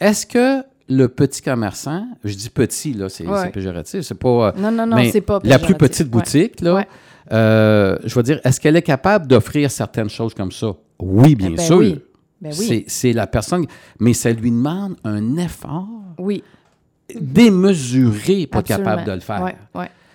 est-ce 0.00 0.26
que 0.26 0.64
le 0.96 1.08
petit 1.08 1.42
commerçant, 1.42 2.06
je 2.24 2.34
dis 2.34 2.50
petit, 2.50 2.92
là, 2.94 3.08
c'est 3.08 3.26
Ouais. 3.26 3.50
péjoratif, 3.50 4.00
c'est 4.02 4.14
pas... 4.18 4.28
euh, 4.48 4.52
Non, 4.58 4.70
non, 4.70 4.86
non, 4.86 4.96
mais 4.96 5.10
c'est 5.10 5.20
pas 5.20 5.40
la 5.44 5.58
plus 5.58 5.74
petite 5.74 6.06
Ouais. 6.06 6.10
boutique, 6.10 6.60
là, 6.60 6.74
Ouais. 6.74 6.88
euh, 7.32 7.96
je 8.04 8.14
veux 8.14 8.22
dire, 8.22 8.40
est-ce 8.44 8.60
qu'elle 8.60 8.76
est 8.76 8.82
capable 8.82 9.26
d'offrir 9.26 9.70
certaines 9.70 10.10
choses 10.10 10.34
comme 10.34 10.52
ça? 10.52 10.72
Oui, 11.00 11.34
bien 11.34 11.50
Eh 11.52 11.56
ben 11.56 11.62
sûr. 11.62 11.78
oui. 11.78 12.00
Ben 12.40 12.52
oui. 12.58 12.84
C'est- 12.88 13.12
la 13.12 13.26
personne, 13.26 13.66
mais 14.00 14.12
ça 14.14 14.32
lui 14.32 14.50
demande 14.50 14.96
un 15.04 15.36
effort 15.36 15.86
Oui, 16.18 16.42
démesuré 17.20 18.46
pour 18.46 18.60
être 18.60 18.66
capable 18.66 19.04
de 19.04 19.12
le 19.12 19.20
faire. 19.20 19.52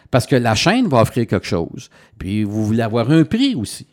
Parce 0.10 0.26
que 0.26 0.36
la 0.38 0.56
chaîne 0.56 0.88
va 0.88 1.02
offrir 1.02 1.28
quelque 1.28 1.46
chose. 1.46 1.90
Puis 2.18 2.44
vous 2.44 2.66
voulez 2.66 2.82
avoir 2.82 3.12
un 3.12 3.24
prix 3.26 3.56
aussi. 3.56 3.86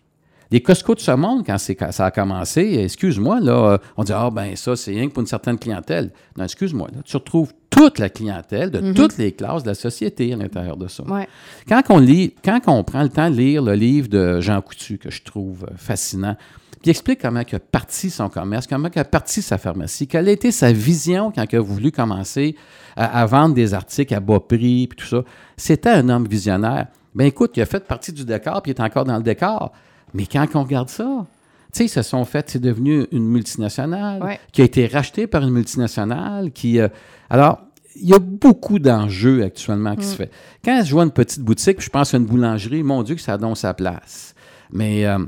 Les 0.54 0.62
Costco 0.62 0.94
de 0.94 1.00
ce 1.00 1.10
monde, 1.10 1.44
quand, 1.44 1.58
ça 1.58 2.06
a 2.06 2.10
commencé, 2.12 2.78
excuse-moi, 2.84 3.40
là, 3.40 3.72
euh, 3.72 3.78
on 3.96 4.04
dit 4.04 4.12
Ah, 4.14 4.30
ben 4.30 4.54
ça, 4.54 4.76
c'est 4.76 4.92
rien 4.92 5.08
que 5.08 5.12
pour 5.12 5.22
une 5.22 5.26
certaine 5.26 5.58
clientèle. 5.58 6.12
Non, 6.38 6.44
excuse-moi, 6.44 6.90
là, 6.94 7.00
tu 7.04 7.16
retrouves 7.16 7.52
toute 7.70 7.98
la 7.98 8.08
clientèle 8.08 8.70
de 8.70 8.92
toutes 8.92 9.18
les 9.18 9.32
classes 9.32 9.64
de 9.64 9.70
la 9.70 9.74
société 9.74 10.32
à 10.32 10.36
l'intérieur 10.36 10.76
de 10.76 10.86
ça. 10.86 11.02
Mhm. 11.02 11.10
Ouais. 11.10 11.28
Quand 11.68 11.82
on 11.88 11.98
lit, 11.98 12.36
quand 12.44 12.60
on 12.68 12.84
prend 12.84 13.02
le 13.02 13.08
temps 13.08 13.30
de 13.30 13.34
lire 13.34 13.62
le 13.62 13.74
livre 13.74 14.06
de 14.06 14.40
Jean 14.40 14.60
Coutu, 14.60 14.96
que 14.96 15.10
je 15.10 15.24
trouve 15.24 15.64
euh, 15.64 15.74
fascinant, 15.76 16.36
qui 16.84 16.90
explique 16.90 17.20
comment 17.20 17.40
il 17.40 17.56
a 17.56 17.58
parti 17.58 18.08
son 18.08 18.28
commerce, 18.28 18.68
comment 18.68 18.90
il 18.94 18.98
a 19.00 19.04
parti 19.04 19.42
sa 19.42 19.58
pharmacie, 19.58 20.06
quelle 20.06 20.28
a 20.28 20.30
été 20.30 20.52
sa 20.52 20.72
vision 20.72 21.32
quand 21.34 21.52
il 21.52 21.56
a 21.56 21.60
voulu 21.60 21.90
commencer 21.90 22.54
à, 22.94 23.22
à 23.22 23.26
vendre 23.26 23.56
des 23.56 23.74
articles 23.74 24.14
à 24.14 24.20
bas 24.20 24.38
prix, 24.38 24.86
puis 24.86 24.98
tout 24.98 25.06
ça. 25.08 25.24
C'était 25.56 25.90
un 25.90 26.08
homme 26.08 26.28
visionnaire. 26.28 26.86
Ben 27.12 27.24
écoute, 27.24 27.56
il 27.56 27.62
a 27.62 27.66
fait 27.66 27.84
partie 27.84 28.12
du 28.12 28.24
décor, 28.24 28.62
puis 28.62 28.70
il 28.70 28.76
est 28.76 28.80
encore 28.80 29.02
dans 29.02 29.16
le 29.16 29.24
décor. 29.24 29.72
Mais 30.14 30.26
quand 30.26 30.46
on 30.54 30.62
regarde 30.62 30.88
ça, 30.88 31.26
tu 31.72 31.78
sais, 31.78 31.84
ils 31.86 31.88
se 31.88 32.02
sont 32.02 32.24
fait, 32.24 32.48
c'est 32.48 32.60
devenu 32.60 33.06
une 33.12 33.26
multinationale 33.26 34.22
Ouais. 34.22 34.38
qui 34.52 34.62
a 34.62 34.64
été 34.64 34.86
rachetée 34.86 35.26
par 35.26 35.42
une 35.42 35.50
multinationale 35.50 36.52
qui... 36.52 36.78
euh, 36.80 36.88
alors, 37.28 37.60
il 37.96 38.08
y 38.08 38.14
a 38.14 38.18
beaucoup 38.20 38.78
d'enjeux 38.78 39.42
actuellement 39.44 39.94
qui 39.96 40.06
Mm. 40.06 40.10
se 40.10 40.16
fait. 40.16 40.30
Quand 40.64 40.82
je 40.84 40.90
vois 40.92 41.04
une 41.04 41.10
petite 41.10 41.42
boutique, 41.42 41.80
je 41.80 41.90
pense 41.90 42.14
à 42.14 42.16
une 42.16 42.26
boulangerie, 42.26 42.82
mon 42.82 43.02
Dieu, 43.02 43.14
que 43.16 43.20
ça 43.20 43.36
donne 43.38 43.54
sa 43.56 43.74
place. 43.74 44.34
Mais 44.72 45.04
euh, 45.06 45.18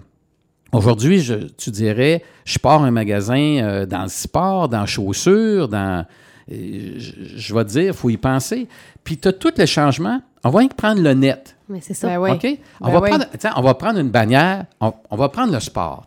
aujourd'hui, 0.72 1.20
je- 1.20 1.48
tu 1.56 1.70
dirais, 1.70 2.22
je 2.44 2.58
pars 2.58 2.82
un 2.82 2.90
magasin 2.90 3.36
euh, 3.62 3.86
dans 3.86 4.02
le 4.02 4.08
sport, 4.08 4.68
dans 4.68 4.86
chaussures, 4.86 5.68
dans. 5.68 6.06
Je, 6.48 7.12
je 7.36 7.54
vais 7.54 7.64
te 7.64 7.70
dire, 7.70 7.82
il 7.88 7.92
faut 7.92 8.08
y 8.10 8.16
penser. 8.16 8.68
Puis 9.02 9.18
tu 9.18 9.26
as 9.28 9.32
tous 9.32 9.54
les 9.56 9.66
changements. 9.66 10.20
On 10.44 10.50
va 10.50 10.60
rien 10.60 10.68
que 10.68 10.74
prendre 10.76 11.02
le 11.02 11.12
net. 11.12 11.55
Mais 11.68 11.80
c'est 11.80 11.94
ça. 11.94 12.08
Ben 12.08 12.18
oui. 12.18 12.30
OK? 12.30 12.58
On, 12.80 12.86
Ben 12.86 12.92
va 12.92 13.00
oui. 13.00 13.08
prendre, 13.10 13.24
tiens, 13.38 13.52
on 13.56 13.62
va 13.62 13.74
prendre 13.74 13.98
une 13.98 14.10
bannière, 14.10 14.64
on, 14.80 14.92
on 15.10 15.16
va 15.16 15.28
prendre 15.28 15.52
le 15.52 15.60
sport. 15.60 16.04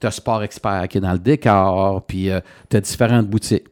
Tu 0.00 0.06
as 0.06 0.10
Sport 0.12 0.42
Expert 0.44 0.86
qui 0.88 0.98
est 0.98 1.00
dans 1.00 1.12
le 1.12 1.18
décor, 1.18 2.02
puis 2.02 2.30
tu 2.70 2.76
as 2.76 2.80
différentes 2.80 3.26
boutiques. 3.26 3.64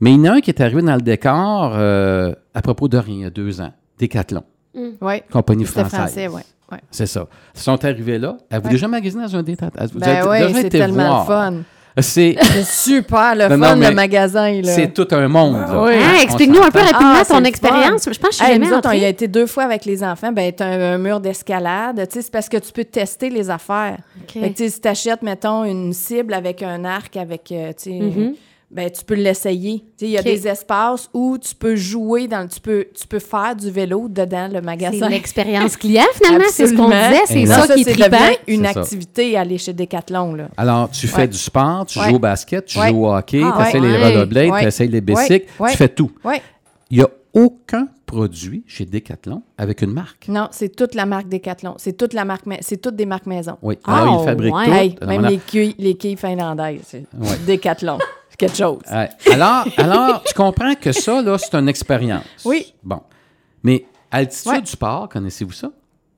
Mais 0.00 0.12
il 0.12 0.16
y 0.24 0.28
en 0.28 0.32
a 0.32 0.36
un 0.36 0.40
qui 0.40 0.50
est 0.50 0.60
arrivé 0.60 0.82
dans 0.82 0.94
le 0.96 1.00
décor 1.00 1.72
euh, 1.76 2.34
à 2.52 2.60
propos 2.62 2.88
de 2.88 2.98
rien, 2.98 3.14
il 3.14 3.20
y 3.22 3.24
a 3.24 3.30
deux 3.30 3.60
ans. 3.60 3.72
Décathlon, 3.98 4.42
Oui. 4.74 5.22
compagnie 5.32 5.64
française. 5.64 5.92
français. 5.98 6.28
Ouais. 6.28 6.42
C'est 6.90 7.06
ça. 7.06 7.26
Ils 7.54 7.60
sont 7.60 7.82
arrivés 7.84 8.18
là. 8.18 8.36
Avez-vous 8.50 8.66
Ouais. 8.66 8.72
déjà 8.72 8.88
magasiné 8.88 9.22
dans 9.24 9.36
un 9.36 9.42
décathlon? 9.42 9.86
Vous 9.92 10.00
Ben 10.00 10.08
avez 10.08 10.28
oui, 10.28 10.38
déjà 10.48 10.60
c'est 10.60 10.66
été 10.66 10.78
tellement 10.78 11.24
voir. 11.24 11.50
le 11.50 11.56
fun. 11.58 11.62
C'est, 12.00 12.36
super 12.64 13.36
le 13.36 13.54
Non, 13.56 13.66
fun, 13.68 13.76
le 13.76 13.90
magasin. 13.92 14.60
c'est 14.64 14.92
tout 14.92 15.06
un 15.12 15.28
monde. 15.28 15.54
là. 15.54 15.82
Oui. 15.84 15.92
Ah, 16.02 16.22
Explique-nous 16.22 16.60
un 16.62 16.70
peu 16.70 16.80
rapidement 16.80 17.14
Ah, 17.20 17.24
ton 17.24 17.44
expérience. 17.44 18.08
Je 18.10 18.18
pense 18.18 18.30
que 18.30 18.32
je 18.32 18.36
suis 18.36 18.44
Hey, 18.44 18.52
jamais 18.54 18.66
nous 18.66 18.76
autres, 18.76 18.88
on 18.88 18.92
y 18.92 19.04
a 19.04 19.08
été 19.08 19.28
deux 19.28 19.46
fois 19.46 19.62
avec 19.62 19.84
les 19.84 20.02
enfants. 20.02 20.32
Ben, 20.32 20.52
tu 20.52 20.62
un, 20.64 20.94
un 20.94 20.98
mur 20.98 21.20
d'escalade. 21.20 22.04
C'est 22.10 22.30
parce 22.32 22.48
que 22.48 22.56
tu 22.56 22.72
peux 22.72 22.84
tester 22.84 23.30
les 23.30 23.48
affaires. 23.48 23.98
OK. 24.22 24.40
Fait 24.42 24.50
que, 24.50 24.68
si 24.68 24.80
tu 24.80 24.88
achètes, 24.88 25.22
mettons, 25.22 25.62
une 25.64 25.92
cible 25.92 26.34
avec 26.34 26.62
un 26.64 26.84
arc, 26.84 27.16
avec, 27.16 27.52
euh, 27.52 27.72
Mhm. 27.86 28.34
Ben, 28.74 28.90
tu 28.90 29.04
peux 29.04 29.14
l'essayer. 29.14 29.84
Il 30.00 30.08
y 30.08 30.18
a 30.18 30.22
des 30.22 30.48
espaces 30.48 31.08
où 31.14 31.38
tu 31.38 31.54
peux 31.54 31.76
jouer, 31.76 32.26
dans, 32.28 32.46
tu, 32.48 32.60
peux, 32.60 32.86
tu 32.92 33.06
peux 33.06 33.20
faire 33.20 33.54
du 33.54 33.70
vélo 33.70 34.08
dedans 34.08 34.48
le 34.48 34.54
C'est 34.56 34.60
magasin. 34.62 35.08
l'expérience 35.08 35.76
client, 35.76 36.02
finalement. 36.14 36.44
C'est 36.50 36.66
ce 36.66 36.74
qu'on 36.74 36.86
disait. 36.88 37.20
C'est 37.26 37.46
ça 37.46 37.66
ça, 37.66 37.74
qui 37.74 37.80
est 37.82 37.84
c'est 37.84 37.92
trippant. 37.92 38.10
devient 38.16 38.36
une 38.48 38.64
C'est 38.66 38.76
activité 38.78 39.36
aller 39.36 39.58
chez 39.58 39.72
Decathlon. 39.72 40.34
Là. 40.34 40.48
Alors, 40.56 40.90
tu 40.90 41.06
fais 41.06 41.18
Ouais. 41.22 41.28
du 41.28 41.38
sport, 41.38 41.86
tu 41.86 41.98
Ouais. 42.00 42.08
joues 42.10 42.16
au 42.16 42.18
basket, 42.18 42.64
tu 42.66 42.78
Ouais. 42.80 42.88
joues 42.90 43.06
au 43.06 43.14
hockey, 43.14 43.42
Ah, 43.44 43.54
tu 43.56 43.68
essaies 43.68 43.78
ouais. 43.80 43.88
les 43.96 44.02
rollerblades, 44.04 44.60
tu 44.60 44.66
essaies 44.66 44.86
les 44.88 45.00
bicycles, 45.00 45.46
Ouais. 45.60 45.70
tu 45.70 45.76
fais 45.76 45.88
tout. 45.88 46.10
Il 46.90 46.98
n'y 46.98 47.02
a 47.04 47.08
aucun 47.32 47.88
produit 48.06 48.62
chez 48.66 48.84
Decathlon 48.84 49.42
avec 49.58 49.82
une 49.82 49.92
marque. 49.92 50.26
Non, 50.28 50.48
c'est 50.52 50.74
toute 50.76 50.94
la 50.94 51.04
marque 51.06 51.28
Decathlon. 51.28 51.74
C'est 51.78 51.96
toute 51.96 52.12
la 52.12 52.24
marque, 52.24 52.46
ma- 52.46 52.58
c'est 52.60 52.76
toutes 52.76 52.94
des 52.96 53.06
marques 53.06 53.26
maison. 53.26 53.56
Oui. 53.62 53.76
Ah, 53.84 54.02
Alors, 54.02 54.22
ils 54.22 54.24
fabriquent 54.26 54.54
ouais. 54.54 54.64
tout. 54.66 54.72
Hey, 54.72 54.96
même 55.06 55.24
a- 55.24 55.30
les 55.30 55.38
quilles, 55.38 55.74
les 55.78 55.94
quilles 55.94 56.16
finlandaises, 56.16 56.80
c'est 56.86 57.04
Ouais. 57.18 57.36
Decathlon. 57.46 57.98
C'est 58.36 58.48
quelque 58.48 58.56
chose. 58.56 58.80
Alors, 59.32 59.64
alors, 59.76 60.22
tu 60.24 60.34
comprends 60.34 60.74
que 60.74 60.90
ça, 60.90 61.22
là, 61.22 61.38
c'est 61.38 61.54
une 61.54 61.68
expérience. 61.68 62.24
Oui. 62.44 62.74
Bon. 62.82 63.00
Mais 63.62 63.86
Altitude 64.10 64.50
Ouais. 64.52 64.60
du 64.60 64.70
Sport, 64.70 65.08
connaissez-vous 65.08 65.52
ça? 65.52 65.70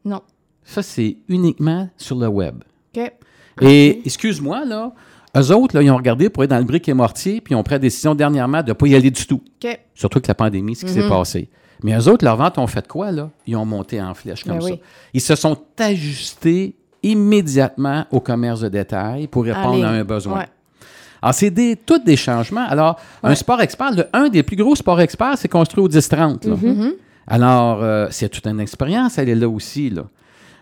Non. 0.05 0.23
Ça, 0.65 0.83
c'est 0.83 1.19
uniquement 1.29 1.89
sur 1.99 2.17
le 2.17 2.27
web. 2.27 2.63
OK. 2.97 3.13
Et 3.61 4.01
excuse-moi, 4.05 4.65
là, 4.65 4.93
eux 5.37 5.53
autres, 5.55 5.77
là, 5.77 5.83
ils 5.83 5.91
ont 5.91 5.97
regardé 5.97 6.31
pour 6.31 6.43
être 6.45 6.51
dans 6.51 6.59
le 6.59 6.65
brique 6.65 6.89
et 6.89 6.95
mortier, 6.95 7.41
puis 7.43 7.53
ils 7.53 7.57
ont 7.57 7.63
pris 7.63 7.75
la 7.75 7.79
décision 7.81 8.15
dernièrement 8.15 8.63
de 8.63 8.69
ne 8.69 8.73
pas 8.73 8.87
y 8.87 8.95
aller 8.95 9.11
du 9.11 9.27
tout. 9.27 9.43
OK. 9.63 9.79
Surtout 9.95 10.21
que 10.21 10.29
la 10.29 10.35
pandémie, 10.35 10.75
ce 10.75 10.87
qui 10.87 10.93
Mhm. 10.93 11.03
s'est 11.03 11.09
passé. 11.09 11.49
Mais 11.83 11.95
eux 11.99 12.09
autres, 12.09 12.25
leurs 12.25 12.37
ventes 12.37 12.57
ont 12.59 12.67
fait 12.67 12.89
quoi, 12.89 13.13
là? 13.13 13.31
Ils 13.47 13.57
ont 13.57 13.67
monté 13.67 14.01
en 14.01 14.15
flèche 14.15 14.45
comme 14.45 14.55
Ben 14.59 14.61
ça. 14.63 14.67
oui. 14.73 14.81
Ils 15.13 15.21
se 15.21 15.35
sont 15.35 15.59
ajustés 15.79 16.77
immédiatement 17.03 18.07
au 18.11 18.21
commerce 18.21 18.61
de 18.61 18.69
détail 18.69 19.27
pour 19.29 19.45
répondre 19.45 19.85
à 19.85 19.89
un 19.91 20.05
besoin. 20.05 20.39
Ouais. 20.41 20.47
Alors, 21.27 21.35
c'est 21.35 21.51
des, 21.51 21.75
tous 21.75 21.99
des 21.99 22.15
changements. 22.17 22.65
Alors, 22.69 23.01
un 23.25 23.35
sport 23.35 23.61
expert, 23.61 23.91
le, 23.91 24.05
un 24.13 24.29
des 24.29 24.45
plus 24.45 24.55
gros 24.55 24.77
sports 24.77 25.01
experts, 25.01 25.37
c'est 25.39 25.49
construit 25.49 25.83
au 25.83 25.89
10-30. 25.89 26.49
là. 26.49 26.55
Mhm. 26.55 26.93
Alors, 27.27 27.83
euh, 27.83 28.07
c'est 28.11 28.29
toute 28.29 28.47
une 28.47 28.61
expérience, 28.61 29.19
elle 29.19 29.29
est 29.29 29.35
là 29.35 29.49
aussi. 29.49 29.91
Là. 29.91 30.03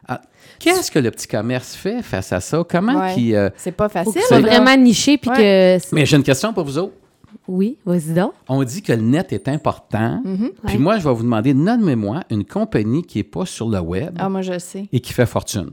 Ah, 0.09 0.23
Qu'est-ce 0.59 0.90
que 0.90 0.99
le 0.99 1.11
petit 1.11 1.26
commerce 1.28 1.75
fait 1.75 2.00
face 2.00 2.33
à 2.33 2.40
ça? 2.40 2.64
Comment 2.66 2.99
Ouais. 2.99 3.12
qu'il... 3.14 3.35
euh, 3.35 3.50
C'est 3.56 3.73
pas 3.73 3.90
facile. 3.90 4.23
vraiment 4.30 4.75
niché 4.76 5.18
puis 5.18 5.28
Ouais. 5.28 5.78
que. 5.83 5.94
Mais 5.94 6.06
j'ai 6.06 6.16
une 6.16 6.23
question 6.23 6.54
pour 6.54 6.64
vous 6.64 6.78
autres. 6.78 6.94
Oui, 7.47 7.76
vas-y 7.85 8.14
donc. 8.14 8.33
On 8.49 8.62
dit 8.64 8.80
que 8.80 8.92
le 8.92 9.02
net 9.02 9.35
est 9.35 9.49
important. 9.49 10.23
Mhm. 10.25 10.50
Puis 10.66 10.76
Ouais. 10.76 10.80
moi, 10.83 10.99
je 10.99 11.06
vais 11.06 11.12
vous 11.14 11.25
demander, 11.25 11.52
nommez-moi 11.52 12.23
une 12.30 12.44
compagnie 12.47 13.02
qui 13.02 13.18
n'est 13.18 13.25
pas 13.25 13.44
sur 13.44 13.68
le 13.68 13.80
web 13.80 14.16
Ah, 14.18 14.30
moi, 14.30 14.40
je 14.40 14.52
le 14.52 14.59
sais. 14.61 14.87
et 14.90 15.00
qui 15.00 15.12
fait 15.12 15.26
fortune. 15.26 15.73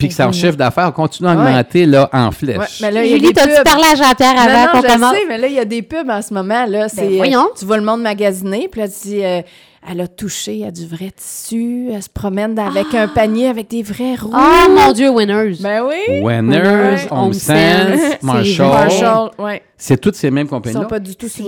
Puis 0.00 0.08
que 0.08 0.14
son 0.14 0.26
Mhm. 0.26 0.32
chiffre 0.32 0.56
d'affaires 0.56 0.92
continue 0.92 1.28
à 1.28 1.36
Ouais. 1.36 1.42
augmenter 1.46 1.86
là, 1.86 2.08
en 2.12 2.32
flèche. 2.32 2.56
Ouais, 2.58 2.66
mais 2.80 2.90
là, 2.90 3.06
Julie, 3.06 3.32
t'as-tu 3.32 3.62
parlé 3.62 3.84
à 3.92 3.94
Jean-Pierre 3.94 4.34
avant 4.40 4.66
non, 4.74 4.80
qu'on 4.82 4.88
je 4.88 4.92
commence? 4.94 5.14
sais, 5.14 5.26
mais 5.28 5.38
là, 5.38 5.46
il 5.46 5.52
y 5.54 5.58
a 5.60 5.64
des 5.64 5.82
pubs 5.82 6.10
en 6.10 6.20
ce 6.22 6.34
moment. 6.34 6.66
Là, 6.66 6.88
c'est, 6.88 7.04
euh, 7.06 7.16
voyons. 7.16 7.48
tu 7.56 7.64
vois 7.64 7.76
le 7.76 7.84
monde 7.84 8.02
magasiner, 8.02 8.66
puis 8.68 8.80
là, 8.80 8.88
tu 8.88 9.08
dis, 9.08 9.24
euh, 9.24 9.42
elle 9.90 10.00
a 10.02 10.08
touché 10.08 10.64
à 10.66 10.70
du 10.70 10.86
vrai 10.86 11.10
tissu, 11.16 11.88
elle 11.92 12.02
se 12.02 12.08
promène 12.10 12.54
dans- 12.54 12.66
avec 12.66 12.92
un 12.94 13.08
panier 13.08 13.48
avec 13.48 13.68
des 13.70 13.82
vrais 13.82 14.14
roues. 14.14 14.30
Ah, 14.34 14.66
mon 14.68 14.92
Dieu, 14.92 15.08
Winners. 15.10 15.56
Ben 15.60 15.82
oui. 15.88 16.20
Winners. 16.22 17.06
Home 17.10 17.32
Sense, 17.32 18.22
Marshall. 18.22 18.68
Marshall, 18.68 19.30
ouais. 19.38 19.62
c'est 19.78 19.98
toutes 20.00 20.16
ces 20.16 20.30
mêmes 20.30 20.46
Ils 20.46 20.50
compagnies-là. 20.50 20.82
sont 20.82 20.88
pas 20.88 20.98
du 20.98 21.16
tout 21.16 21.28
sur. 21.28 21.44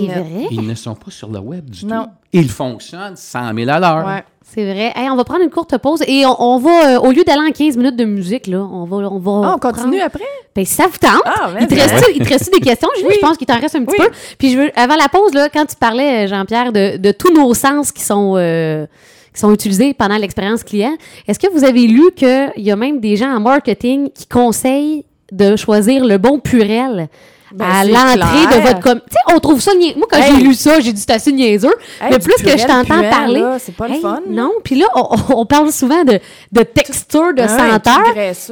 Ils 0.51 0.67
ne 0.67 0.73
sont 0.75 0.95
pas 0.95 1.11
sur 1.11 1.29
le 1.29 1.39
web 1.39 1.69
du 1.69 1.85
Non. 1.85 2.05
tout. 2.05 2.09
Ils 2.35 2.49
fonctionnent 2.49 3.15
100 3.15 3.53
000 3.53 3.69
à 3.69 3.79
l'heure. 3.79 4.05
Ouais. 4.07 4.23
C'est 4.53 4.63
vrai. 4.71 4.91
Hey, 4.95 5.09
on 5.09 5.15
va 5.15 5.23
prendre 5.23 5.41
une 5.43 5.49
courte 5.49 5.77
pause 5.79 6.03
et 6.07 6.25
on, 6.27 6.35
on 6.39 6.57
va, 6.59 6.95
euh, 6.95 6.99
au 6.99 7.11
lieu 7.11 7.23
d'aller 7.23 7.47
en 7.49 7.51
15 7.51 7.75
minutes 7.77 7.95
de 7.95 8.05
musique, 8.05 8.45
là, 8.47 8.59
on 8.59 8.85
va. 8.85 8.97
On, 8.97 9.17
va 9.17 9.41
Ah, 9.49 9.53
on 9.55 9.59
continue 9.59 9.99
après? 9.99 10.23
Ben, 10.55 10.63
ça 10.63 10.83
vous 10.85 10.97
tente. 10.99 11.23
Ah, 11.25 11.49
il, 11.59 11.65
te 11.67 11.73
ben. 11.73 11.81
reste, 11.81 12.05
il 12.15 12.23
te 12.23 12.29
reste 12.29 12.53
des 12.53 12.59
questions, 12.59 12.89
Julie? 12.95 13.07
Oui. 13.09 13.15
Je 13.19 13.25
pense 13.27 13.37
qu'il 13.37 13.47
t'en 13.47 13.59
reste 13.59 13.75
un 13.75 13.83
petit 13.83 13.95
Oui. 13.99 14.05
peu. 14.05 14.11
Puis 14.37 14.51
je 14.51 14.57
veux, 14.59 14.71
avant 14.75 14.95
la 14.95 15.09
pause, 15.09 15.33
là, 15.33 15.49
quand 15.49 15.65
tu 15.65 15.75
parlais, 15.75 16.25
euh, 16.25 16.27
Jean-Pierre, 16.27 16.71
de, 16.71 16.97
de 16.97 17.11
tous 17.11 17.33
nos 17.33 17.53
sens 17.55 17.91
qui 17.91 18.03
sont, 18.03 18.35
euh, 18.37 18.85
qui 19.33 19.39
sont 19.39 19.51
utilisés 19.51 19.95
pendant 19.95 20.17
l'expérience 20.17 20.63
client, 20.63 20.93
est-ce 21.27 21.39
que 21.39 21.51
vous 21.51 21.63
avez 21.63 21.87
lu 21.87 22.11
qu'il 22.15 22.51
y 22.57 22.69
a 22.69 22.75
même 22.75 22.99
des 22.99 23.15
gens 23.15 23.31
en 23.35 23.39
marketing 23.39 24.09
qui 24.11 24.27
conseillent 24.27 25.03
de 25.31 25.55
choisir 25.55 26.05
le 26.05 26.19
bon 26.19 26.37
purel 26.39 27.09
Ben, 27.53 27.65
à 27.65 27.85
l'entrée 27.85 28.57
de 28.57 28.61
votre 28.61 28.79
com. 28.79 28.99
Tu 29.07 29.13
sais, 29.13 29.35
on 29.35 29.39
trouve 29.39 29.61
ça 29.61 29.73
niaiseux. 29.75 29.97
Moi, 29.97 30.07
quand 30.09 30.17
Hey. 30.17 30.35
j'ai 30.35 30.41
lu 30.43 30.53
ça, 30.53 30.79
j'ai 30.79 30.91
dit 30.91 30.99
c'est 31.01 31.11
assez 31.13 31.31
niaiseux. 31.31 31.73
Hey, 32.01 32.09
mais 32.11 32.19
plus 32.19 32.35
que 32.43 32.57
je 32.57 32.65
t'entends 32.65 33.01
parler. 33.09 33.43
c'est 33.59 33.75
pas 33.75 33.87
le 33.87 33.93
Hey, 33.95 34.01
fun. 34.01 34.21
Non, 34.27 34.51
puis 34.63 34.75
là, 34.75 34.85
on, 34.95 35.15
on 35.37 35.45
parle 35.45 35.71
souvent 35.71 36.03
de, 36.03 36.19
de 36.51 36.63
texture, 36.63 37.33
de 37.33 37.41
Ah, 37.43 37.47
senteur. 37.47 38.03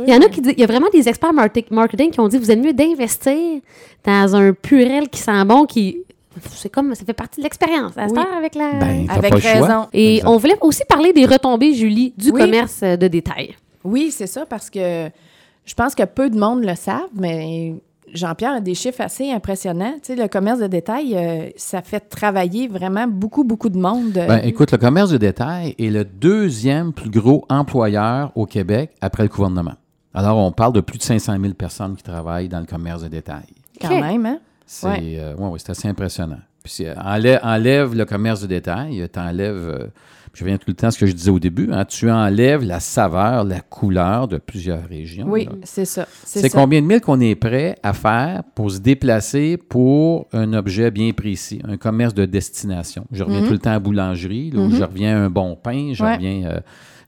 Il 0.07 0.13
y 0.13 0.15
en 0.15 0.21
a 0.21 0.29
qui 0.29 0.41
disent, 0.41 0.53
il 0.55 0.61
y 0.61 0.63
a 0.63 0.67
vraiment 0.67 0.89
des 0.93 1.07
experts 1.09 1.33
marketing 1.33 2.11
qui 2.11 2.19
ont 2.19 2.27
dit 2.27 2.37
vous 2.37 2.51
êtes 2.51 2.59
mieux 2.59 2.73
d'investir 2.73 3.59
dans 4.05 4.35
un 4.35 4.53
purel 4.53 5.09
qui 5.09 5.19
sent 5.19 5.43
bon, 5.45 5.65
qui 5.65 5.97
c'est 6.55 6.69
comme 6.69 6.95
ça 6.95 7.03
fait 7.03 7.13
partie 7.13 7.39
de 7.41 7.43
l'expérience. 7.43 7.91
À 7.97 8.05
Oui. 8.07 8.19
avec 8.37 8.55
la 8.55 8.71
Ben, 8.73 9.05
Avec 9.09 9.37
choix. 9.39 9.51
raison. 9.51 9.87
et 9.93 10.15
Exact. 10.17 10.27
on 10.29 10.37
voulait 10.37 10.57
aussi 10.61 10.83
parler 10.87 11.11
des 11.11 11.25
retombées, 11.25 11.73
Julie, 11.73 12.13
du 12.17 12.31
Oui. 12.31 12.39
commerce 12.41 12.79
euh, 12.83 12.95
de 12.95 13.07
détail. 13.07 13.55
Oui, 13.83 14.11
c'est 14.15 14.27
ça, 14.27 14.45
parce 14.45 14.69
que 14.69 15.09
je 15.65 15.73
pense 15.73 15.93
que 15.93 16.03
peu 16.03 16.29
de 16.29 16.39
monde 16.39 16.63
le 16.63 16.75
savent, 16.75 17.09
mais 17.13 17.73
Jean-Pierre 18.13 18.55
a 18.55 18.59
des 18.59 18.75
chiffres 18.75 19.01
assez 19.01 19.31
impressionnants. 19.31 19.93
Tu 20.03 20.13
sais, 20.13 20.15
le 20.15 20.27
commerce 20.27 20.59
de 20.59 20.67
détail, 20.67 21.15
euh, 21.15 21.49
ça 21.55 21.81
fait 21.81 21.99
travailler 22.01 22.67
vraiment 22.67 23.07
beaucoup, 23.07 23.43
beaucoup 23.43 23.69
de 23.69 23.77
monde. 23.77 24.13
Ben, 24.13 24.41
écoute, 24.43 24.71
le 24.71 24.77
commerce 24.77 25.11
de 25.11 25.17
détail 25.17 25.75
est 25.79 25.89
le 25.89 26.03
deuxième 26.03 26.91
plus 26.93 27.09
gros 27.09 27.45
employeur 27.49 28.31
au 28.35 28.45
Québec 28.45 28.91
après 29.01 29.23
le 29.23 29.29
gouvernement. 29.29 29.75
Alors, 30.13 30.37
on 30.39 30.51
parle 30.51 30.73
de 30.73 30.81
plus 30.81 30.97
de 30.97 31.03
500 31.03 31.37
000 31.39 31.53
personnes 31.53 31.95
qui 31.95 32.03
travaillent 32.03 32.49
dans 32.49 32.59
le 32.59 32.65
commerce 32.65 33.03
de 33.03 33.07
détail. 33.07 33.43
quand 33.79 33.89
même, 33.99 34.25
hein? 34.25 34.39
C'est 34.65 34.87
Ouais. 34.87 34.99
euh, 35.19 35.35
ouais, 35.35 35.47
ouais, 35.49 35.59
c'est 35.59 35.71
assez 35.71 35.87
impressionnant. 35.87 36.39
Puis, 36.63 36.73
c'est- 36.73 36.93
enlève, 36.97 37.39
enlève 37.43 37.95
le 37.95 38.05
commerce 38.05 38.41
de 38.41 38.47
détail, 38.47 39.07
tu 39.11 39.19
enlèves, 39.19 39.89
je 40.33 40.43
reviens 40.43 40.57
tout 40.57 40.65
le 40.69 40.73
temps 40.73 40.87
à 40.87 40.91
ce 40.91 40.99
que 40.99 41.05
je 41.05 41.11
disais 41.11 41.29
au 41.31 41.39
début, 41.39 41.69
hein, 41.71 41.83
tu 41.85 42.09
enlèves 42.09 42.63
la 42.63 42.79
saveur, 42.79 43.43
la 43.43 43.59
couleur 43.61 44.27
de 44.27 44.37
plusieurs 44.37 44.87
régions. 44.87 45.25
Oui, 45.27 45.47
c'est 45.63 45.85
ça. 45.85 46.07
C'est 46.23 46.49
combien 46.49 46.81
de 46.81 46.87
milles 46.87 47.01
qu'on 47.01 47.19
est 47.19 47.35
prêt 47.35 47.75
à 47.83 47.93
faire 47.93 48.43
pour 48.55 48.71
se 48.71 48.79
déplacer 48.79 49.57
pour 49.57 50.27
un 50.33 50.53
objet 50.53 50.89
bien 50.91 51.11
précis, 51.11 51.61
un 51.67 51.77
commerce 51.77 52.13
de 52.13 52.25
destination? 52.25 53.05
Je 53.11 53.23
reviens 53.23 53.41
Mhm. 53.41 53.47
tout 53.47 53.53
le 53.53 53.59
temps 53.59 53.71
à 53.71 53.79
boulangerie, 53.79 54.51
là, 54.51 54.59
où 54.61 54.67
Mhm. 54.69 54.75
je 54.75 54.83
reviens 54.83 55.17
à 55.17 55.19
un 55.25 55.29
bon 55.29 55.55
pain, 55.55 55.91
je 55.93 56.03
Ouais. 56.03 56.15
reviens. 56.15 56.45
euh, 56.45 56.59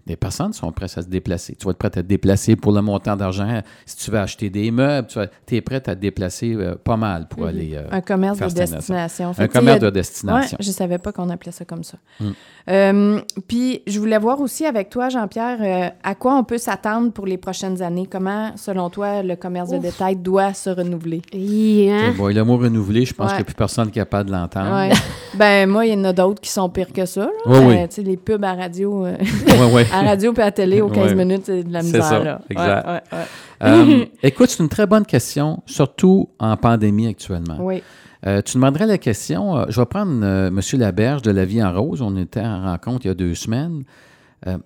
des 0.05 0.15
personnes 0.17 0.51
sont 0.53 0.72
prêtes 0.72 0.98
à 0.98 1.01
se 1.01 1.07
déplacer. 1.07 1.55
Tu 1.55 1.65
vas 1.65 1.72
être 1.72 1.77
prête 1.77 1.95
à 1.98 2.01
te 2.03 2.07
déplacer 2.07 2.55
pour 2.55 2.72
le 2.74 2.81
montant 2.81 3.15
d'argent. 3.15 3.62
Si 3.86 3.95
tu 3.98 4.12
veux 4.12 4.19
acheter 4.19 4.50
des 4.50 4.69
meubles, 4.69 5.07
tu 5.48 5.55
es 5.55 5.62
prête 5.62 5.88
à 5.88 5.95
te 5.95 6.01
déplacer 6.01 6.53
euh, 6.55 6.75
pas 6.75 6.98
mal 6.98 7.27
pour 7.29 7.45
aller. 7.45 7.72
euh, 7.75 7.88
Un 7.91 8.01
commerce 8.01 8.38
faire 8.38 8.50
de 8.50 8.53
destination. 8.53 9.33
Fait 9.33 9.43
un 9.43 9.48
commerce 9.48 9.77
a- 9.77 9.86
de 9.86 9.89
destination. 9.91 10.57
Ouais, 10.60 10.65
je 10.65 10.72
savais 10.72 10.98
pas 10.98 11.12
qu'on 11.13 11.29
appelait 11.29 11.51
ça 11.53 11.63
comme 11.65 11.83
ça. 11.83 11.98
Mm. 12.19 12.25
Euh, 12.69 13.19
Puis, 13.48 13.81
je 13.88 14.00
voulais 14.00 14.17
voir 14.17 14.39
aussi 14.41 14.65
avec 14.65 14.89
toi, 14.89 15.10
Jean-Pierre, 15.10 15.57
euh, 15.62 15.89
à 16.03 16.15
quoi 16.15 16.36
on 16.38 16.43
peut 16.43 16.57
s'attendre 16.57 17.12
pour 17.12 17.25
les 17.25 17.38
prochaines 17.38 17.81
années? 17.81 18.07
Comment, 18.10 18.51
selon 18.55 18.89
toi, 18.89 19.22
le 19.24 19.36
commerce 19.36 19.69
de 19.69 19.77
détail 19.77 20.15
doit 20.15 20.53
se 20.53 20.69
renouveler? 20.69 21.22
Et, 21.33 21.91
hein, 21.91 22.10
Ok, 22.12 22.17
bon, 22.17 22.27
le 22.33 22.43
mot 22.43 22.57
renouvelé, 22.57 23.05
je 23.05 23.13
pense 23.13 23.25
Ouais. 23.27 23.31
qu'il 23.31 23.38
n'y 23.38 23.41
a 23.41 23.45
plus 23.45 23.55
personne 23.55 23.86
qui 23.91 24.00
est 24.00 24.01
capable 24.01 24.29
de 24.29 24.36
l'entendre. 24.36 24.72
Ouais. 24.75 24.91
ben, 25.38 25.69
moi, 25.69 25.86
il 25.86 25.93
y 25.93 25.95
en 26.00 26.03
a 26.05 26.13
d'autres 26.13 26.41
qui 26.41 26.50
sont 26.50 26.69
pires 26.69 26.91
que 26.93 27.05
ça. 27.05 27.22
là. 27.22 27.29
Oui, 27.45 27.57
oui. 27.67 27.75
Euh, 27.77 28.03
les 28.03 28.17
pubs 28.17 28.43
à 28.43 28.53
radio, 28.53 29.05
euh, 29.05 29.17
Ouais, 29.48 29.74
ouais. 29.74 29.86
À 29.93 30.01
radio 30.03 30.33
puis 30.33 30.43
à 30.43 30.51
télé 30.51 30.81
aux 30.81 30.89
15 30.89 31.09
Ouais. 31.13 31.15
minutes, 31.25 31.43
c'est 31.45 31.63
de 31.63 31.71
la 31.73 31.81
misère. 31.81 32.03
ça, 32.03 32.19
là. 32.23 32.41
exact. 32.50 32.88
Ouais, 32.88 33.01
ouais, 33.17 33.25
Euh, 33.63 34.05
écoute, 34.23 34.50
c'est 34.50 34.62
une 34.63 34.69
très 34.69 34.88
bonne 34.88 35.05
question, 35.05 35.62
surtout 35.65 36.29
en 36.39 36.57
pandémie 36.57 37.07
actuellement. 37.07 37.57
Oui. 37.59 37.81
Euh, 38.25 38.41
tu 38.41 38.53
demanderais 38.55 38.85
la 38.88 38.97
question, 38.97 39.57
euh, 39.57 39.65
je 39.69 39.79
vais 39.79 39.85
prendre 39.85 40.12
M. 40.25 40.59
Laberge 40.79 41.21
de 41.23 41.31
La 41.31 41.45
Vie 41.45 41.62
en 41.63 41.73
Rose, 41.73 42.01
on 42.01 42.15
était 42.17 42.39
en 42.41 42.63
rencontre 42.63 43.05
il 43.05 43.09
y 43.09 43.12
a 43.12 43.15
deux 43.15 43.35
semaines. 43.35 43.83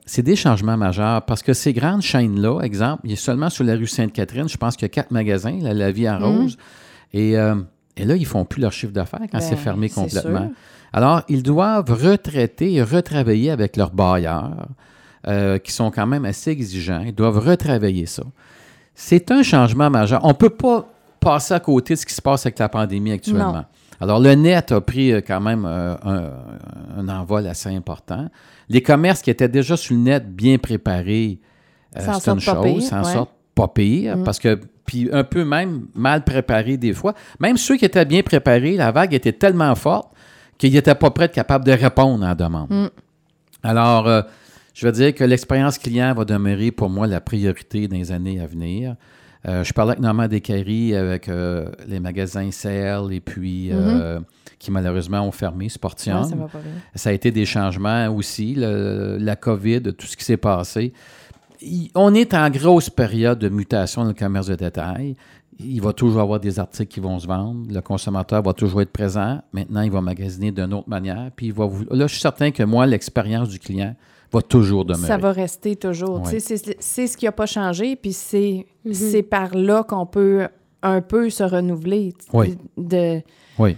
C'est 0.08 0.24
des 0.24 0.36
changements 0.36 0.76
majeurs 0.76 1.22
parce 1.22 1.44
que 1.44 1.54
ces 1.54 1.72
grandes 1.72 2.02
chaînes-là, 2.02 2.62
exemple, 2.62 3.02
il 3.04 3.12
y 3.12 3.14
a 3.14 3.18
seulement 3.18 3.52
sur 3.52 3.64
la 3.64 3.76
rue 3.76 3.86
Sainte-Catherine, 3.86 4.50
je 4.50 4.58
pense 4.58 4.76
qu'il 4.76 4.86
y 4.86 4.90
a 4.90 4.90
quatre 4.90 5.12
magasins, 5.12 5.60
là, 5.62 5.72
La 5.72 5.92
Vie 5.92 6.10
en 6.10 6.18
Rose, 6.18 6.58
et, 7.14 7.34
et 7.34 8.06
là, 8.06 8.16
ils 8.16 8.26
font 8.26 8.44
plus 8.44 8.60
leur 8.60 8.72
chiffre 8.72 8.92
d'affaires 8.92 9.20
quand 9.32 9.38
Ben, 9.38 9.40
c'est 9.40 9.56
fermé 9.56 9.88
c'est 9.88 10.02
complètement. 10.02 10.48
sûr. 10.48 10.50
Alors, 10.94 11.22
ils 11.30 11.44
doivent 11.44 11.92
retraiter 11.92 12.74
et 12.74 12.82
retravailler 12.82 13.52
avec 13.52 13.78
leurs 13.78 13.92
bailleurs, 13.92 14.66
euh, 15.28 15.58
qui 15.58 15.72
sont 15.72 15.92
quand 15.92 16.08
même 16.08 16.26
assez 16.26 16.52
exigeants. 16.52 17.02
Ils 17.06 17.14
doivent 17.14 17.40
retravailler 17.40 18.06
ça. 18.06 18.24
C'est 18.96 19.30
un 19.32 19.44
changement 19.44 19.90
majeur. 19.90 20.22
On 20.24 20.30
ne 20.30 20.34
peut 20.34 20.50
pas 20.50 20.88
passer 21.20 21.54
à 21.54 21.60
côté 21.60 21.94
de 21.94 22.00
ce 22.00 22.06
qui 22.06 22.14
se 22.14 22.22
passe 22.22 22.46
avec 22.46 22.58
la 22.60 22.70
pandémie 22.70 23.12
actuellement. 23.12 23.54
Non. 23.54 23.66
Alors, 24.00 24.20
le 24.20 24.36
net 24.36 24.72
a 24.72 24.80
pris 24.80 25.12
euh, 25.12 25.22
quand 25.26 25.42
même 25.42 25.66
euh, 25.66 25.96
un, 26.04 26.30
un 27.00 27.10
envol 27.10 27.48
assez 27.48 27.70
important. 27.76 28.30
Les 28.70 28.82
commerces 28.82 29.22
qui 29.22 29.30
étaient 29.30 29.50
déjà 29.50 29.76
sur 29.76 29.96
le 29.96 30.02
net 30.02 30.36
bien 30.36 30.58
préparés, 30.58 31.40
euh, 31.98 32.02
c'est 32.20 32.30
une 32.32 32.40
chose, 32.40 32.58
pire, 32.64 32.82
s'en 32.84 33.04
ouais. 33.04 33.14
sortent 33.14 33.32
pas 33.56 33.68
pire, 33.68 34.18
Mm. 34.18 34.24
parce 34.24 34.38
que, 34.38 34.60
puis 34.86 35.10
un 35.12 35.24
peu 35.24 35.44
même 35.44 35.88
mal 35.96 36.24
préparés 36.24 36.78
des 36.78 36.94
fois. 36.94 37.14
Même 37.40 37.58
ceux 37.58 37.76
qui 37.76 37.86
étaient 37.86 38.06
bien 38.06 38.22
préparés, 38.22 38.76
la 38.78 38.92
vague 38.92 39.14
était 39.16 39.34
tellement 39.34 39.74
forte 39.76 40.10
qu'ils 40.60 40.74
n'étaient 40.74 40.96
pas 40.96 41.10
prêts, 41.10 41.30
capables 41.30 41.66
de 41.66 41.72
répondre 41.72 42.24
à 42.24 42.30
la 42.30 42.36
demande. 42.36 42.70
Mm. 42.70 42.88
Alors, 43.64 44.08
euh, 44.08 44.22
je 44.80 44.86
veux 44.86 44.92
dire 44.92 45.16
que 45.16 45.24
l'expérience 45.24 45.80
client 45.80 46.14
va 46.14 46.24
demeurer 46.24 46.72
pour 46.72 46.88
moi 46.90 47.08
la 47.08 47.20
priorité 47.20 47.88
dans 47.88 47.98
les 47.98 48.12
années 48.12 48.40
à 48.40 48.46
venir. 48.46 48.96
Euh, 49.48 49.64
je 49.64 49.74
parlais 49.74 49.92
avec 49.94 50.02
Normand 50.04 50.28
Descaries, 50.28 50.94
avec 50.96 51.28
euh, 51.30 51.72
les 51.88 52.00
magasins 52.00 52.50
CL 52.52 53.12
et 53.12 53.20
puis 53.20 53.70
euh, 53.72 54.20
qui 54.60 54.70
malheureusement 54.72 55.22
ont 55.22 55.32
fermé, 55.32 55.68
Sportium. 55.70 56.18
Mm-hmm. 56.18 56.24
Ouais, 56.26 56.30
ça 56.30 56.36
va 56.36 56.48
pas 56.48 56.60
bien. 56.60 56.72
Ça 56.94 57.10
a 57.10 57.14
été 57.14 57.32
des 57.32 57.46
changements 57.46 58.08
aussi, 58.10 58.54
le- 58.56 59.18
la 59.20 59.36
COVID, 59.36 59.82
tout 59.98 60.06
ce 60.06 60.16
qui 60.16 60.24
s'est 60.26 60.38
passé. 60.38 60.94
Il- 61.62 61.90
on 61.96 62.14
est 62.14 62.34
en 62.36 62.48
grosse 62.52 62.90
période 62.90 63.40
de 63.40 63.50
mutation 63.50 64.04
dans 64.04 64.10
le 64.10 64.14
commerce 64.14 64.48
de 64.48 64.56
détail. 64.56 65.16
Il 65.60 65.82
va 65.82 65.92
toujours 65.94 66.22
avoir 66.22 66.40
des 66.40 66.60
articles 66.60 66.94
qui 66.94 67.00
vont 67.00 67.18
se 67.18 67.26
vendre. 67.26 67.66
Le 67.72 67.82
consommateur 67.82 68.44
va 68.44 68.54
toujours 68.54 68.82
être 68.84 68.92
présent. 68.92 69.42
Maintenant, 69.54 69.82
il 69.82 69.90
va 69.90 70.02
magasiner 70.02 70.52
d'une 70.52 70.72
autre 70.76 70.88
manière. 70.90 71.32
Puis 71.36 71.48
il 71.48 71.54
va 71.54 71.66
vous- 71.66 71.86
Là, 71.90 72.06
je 72.06 72.12
suis 72.14 72.22
certain 72.22 72.52
que 72.52 72.62
moi, 72.62 72.86
l'expérience 72.86 73.50
du 73.50 73.58
client 73.58 73.96
va 74.32 74.42
toujours 74.42 74.86
demeurer. 74.86 75.08
Ça 75.08 75.18
va 75.18 75.32
rester 75.32 75.76
toujours. 75.76 76.22
Ouais. 76.22 76.40
C'est 76.40 76.76
c'est 76.80 77.08
ce 77.08 77.16
qui 77.18 77.26
n'a 77.26 77.32
pas 77.32 77.46
changé, 77.46 77.96
puis 77.96 78.14
c'est 78.14 78.66
Mhm. 78.86 78.94
c'est 78.94 79.24
par 79.24 79.56
là 79.56 79.84
qu'on 79.84 80.06
peut 80.06 80.48
un 80.84 81.02
peu 81.02 81.30
se 81.30 81.44
renouveler. 81.44 82.14
Oui. 82.34 82.58
De, 82.78 83.22
Oui, 83.60 83.76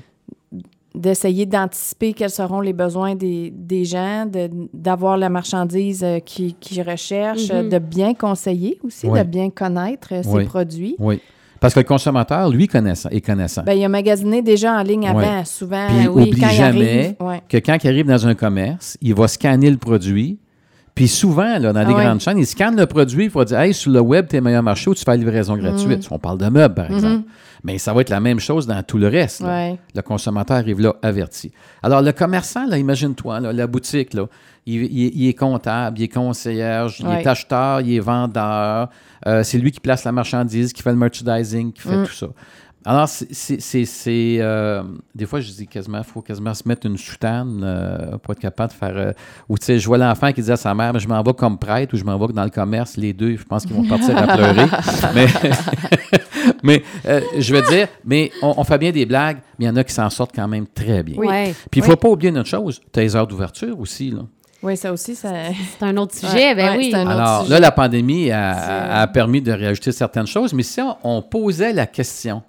d'essayer 0.96 1.46
d'anticiper 1.46 2.14
quels 2.14 2.30
seront 2.32 2.62
les 2.62 2.74
besoins 2.74 3.16
des, 3.16 3.52
des 3.52 3.86
gens, 3.86 4.26
de- 4.26 4.50
d'avoir 4.74 5.18
la 5.18 5.30
marchandise 5.30 6.04
euh, 6.04 6.20
qui, 6.20 6.56
qui 6.60 6.82
recherchent, 6.82 7.52
Mhm. 7.52 7.70
de 7.70 7.78
bien 7.80 8.14
conseiller 8.14 8.80
aussi, 8.84 9.08
Oui. 9.08 9.20
de 9.20 9.24
bien 9.24 9.50
connaître 9.52 10.10
euh, 10.14 10.24
ses 10.24 10.30
Oui. 10.30 10.46
produits. 10.46 10.96
oui. 11.00 11.22
Parce 11.60 11.74
que 11.74 11.80
le 11.80 11.86
consommateur, 11.86 12.50
lui, 12.50 12.68
connaissant, 12.68 13.10
est 13.10 13.22
connaissant. 13.22 13.64
Ben, 13.64 13.74
il 13.74 13.84
a 13.84 13.90
magasiné 13.90 14.42
déjà 14.42 14.74
en 14.80 14.84
ligne 14.84 15.10
Ouais. 15.12 15.26
avant, 15.26 15.46
souvent. 15.46 15.88
Puis 15.88 16.08
oui, 16.08 16.30
oublie 16.30 16.40
quand 16.40 16.50
il 16.50 16.56
jamais 16.56 17.00
arrive. 17.00 17.16
Ouais. 17.20 17.42
que 17.50 17.58
quand 17.58 17.78
il 17.84 17.88
arrive 17.90 18.06
dans 18.08 18.28
un 18.28 18.36
commerce, 18.36 18.98
il 19.02 19.14
va 19.14 19.28
scanner 19.28 19.70
le 19.70 19.78
produit. 19.78 20.38
Puis 21.00 21.08
souvent, 21.08 21.58
là, 21.60 21.72
dans 21.72 21.80
les 21.80 21.94
Ah 21.94 21.96
ouais. 21.96 22.04
grandes 22.04 22.20
chaînes, 22.20 22.38
il 22.40 22.46
scanne 22.46 22.76
le 22.76 22.86
produit, 22.86 23.24
il 23.24 23.30
va 23.30 23.46
dire 23.46 23.58
Hey, 23.58 23.74
sur 23.74 23.90
le 23.90 24.02
web, 24.02 24.28
t'es 24.28 24.42
meilleur 24.42 24.62
marché 24.62 24.90
ou 24.90 24.94
tu 24.94 25.02
fais 25.06 25.12
la 25.12 25.16
livraison 25.16 25.56
gratuite. 25.56 26.06
On 26.12 26.20
parle 26.20 26.38
de 26.38 26.50
meubles, 26.50 26.76
par 26.76 26.92
exemple. 26.92 27.24
Mais 27.64 27.78
ça 27.78 27.94
va 27.94 28.02
être 28.02 28.10
la 28.10 28.20
même 28.20 28.42
chose 28.42 28.68
dans 28.68 28.84
tout 28.84 28.98
le 28.98 29.08
reste. 29.08 29.40
Ouais. 29.40 29.78
Le 29.96 30.02
consommateur 30.02 30.58
arrive 30.58 30.82
là 30.82 30.96
averti. 31.02 31.54
Alors, 31.84 32.02
le 32.02 32.12
commerçant, 32.12 32.66
là, 32.68 32.78
imagine-toi, 32.78 33.40
la 33.40 33.68
boutique, 33.68 34.14
là, 34.14 34.26
il, 34.66 34.84
il- 34.84 35.12
il 35.24 35.28
est 35.30 35.34
comptable, 35.34 35.98
il 36.00 36.04
est 36.04 36.08
concierge, 36.10 36.98
il 37.00 37.08
Ouais. 37.08 37.22
est 37.22 37.28
acheteur, 37.28 37.80
il 37.80 37.96
est 37.96 38.00
vendeur. 38.02 38.90
Euh, 39.26 39.42
c'est 39.44 39.58
lui 39.58 39.72
qui 39.72 39.80
place 39.80 40.04
la 40.04 40.12
marchandise, 40.12 40.74
qui 40.74 40.82
fait 40.82 40.92
le 40.92 40.98
merchandising, 40.98 41.72
qui 41.72 41.82
fait 41.82 41.96
Mm. 41.96 42.06
tout 42.08 42.12
ça. 42.14 42.28
Alors, 42.86 43.10
c'est- 43.10 43.28
c'est. 43.34 43.60
c'est- 43.60 43.84
c'est, 43.86 44.38
euh, 44.40 44.84
des 45.14 45.26
fois, 45.26 45.42
je 45.42 45.52
dis 45.52 45.68
quasiment, 45.68 45.98
il 45.98 46.04
faut 46.06 46.22
quasiment 46.22 46.54
se 46.54 46.66
mettre 46.66 46.88
une 46.88 46.98
soutane 46.98 47.62
euh, 47.64 48.18
pour 48.20 48.32
être 48.32 48.40
capable 48.40 48.72
de 48.72 48.78
faire. 48.78 48.96
euh, 48.96 49.12
ou 49.50 49.58
tu 49.58 49.66
sais, 49.66 49.80
je 49.80 49.86
vois 49.86 49.98
l'enfant 49.98 50.32
qui 50.32 50.42
dit 50.42 50.52
à 50.52 50.56
sa 50.58 50.74
mère, 50.74 50.94
Mais 50.94 51.00
je 51.00 51.08
m'en 51.08 51.22
vais 51.22 51.34
comme 51.34 51.58
prêtre 51.58 51.94
ou 51.94 51.98
je 51.98 52.04
m'en 52.06 52.18
vais 52.18 52.32
dans 52.34 52.44
le 52.44 52.50
commerce. 52.50 52.96
Les 52.96 53.12
deux, 53.14 53.36
je 53.36 53.44
pense 53.44 53.66
qu'ils 53.66 53.76
vont 53.76 53.84
partir 53.84 54.18
à 54.18 54.28
pleurer. 54.36 54.66
Mais, 55.14 55.28
mais 56.64 56.84
euh, 57.06 57.22
je 57.38 57.54
veux 57.56 57.62
dire, 57.70 57.88
mais 58.06 58.32
on, 58.42 58.54
on 58.58 58.64
fait 58.64 58.78
bien 58.78 58.92
des 58.92 59.06
blagues, 59.06 59.38
mais 59.58 59.66
il 59.66 59.68
y 59.68 59.72
en 59.72 59.76
a 59.76 59.84
qui 59.84 59.94
s'en 59.94 60.10
sortent 60.10 60.34
quand 60.36 60.48
même 60.48 60.68
très 60.68 61.04
bien. 61.04 61.16
Oui. 61.18 61.28
Puis 61.70 61.80
il 61.80 61.82
ne 61.82 61.86
faut 61.86 61.92
Oui. 61.92 61.98
pas 61.98 62.10
oublier 62.10 62.30
une 62.30 62.38
autre 62.40 62.50
chose, 62.50 62.82
tu 62.92 63.00
as 63.00 63.04
les 63.04 63.16
heures 63.16 63.28
d'ouverture 63.28 63.80
aussi. 63.80 64.12
Là. 64.12 64.22
Oui, 64.62 64.76
ça 64.76 64.92
aussi, 64.92 65.16
ça. 65.16 65.32
C'est 65.78 65.86
un 65.86 65.96
autre 65.98 66.16
sujet, 66.16 66.50
Ouais, 66.50 66.56
ben 66.56 66.72
ouais, 66.72 66.78
oui. 66.78 66.90
c'est 66.92 66.98
un- 66.98 67.02
autre 67.04 67.12
Alors 67.12 67.42
sujet. 67.44 67.54
là, 67.54 67.60
la 67.60 67.72
pandémie 67.72 68.32
a, 68.32 69.02
a- 69.02 69.08
permis 69.08 69.42
de 69.42 69.52
réajouter 69.52 69.92
certaines 69.92 70.28
choses, 70.28 70.54
mais 70.54 70.64
si 70.64 70.82
on, 70.82 70.98
on 71.04 71.22
posait 71.22 71.72
la 71.74 71.88
question, 71.88 72.42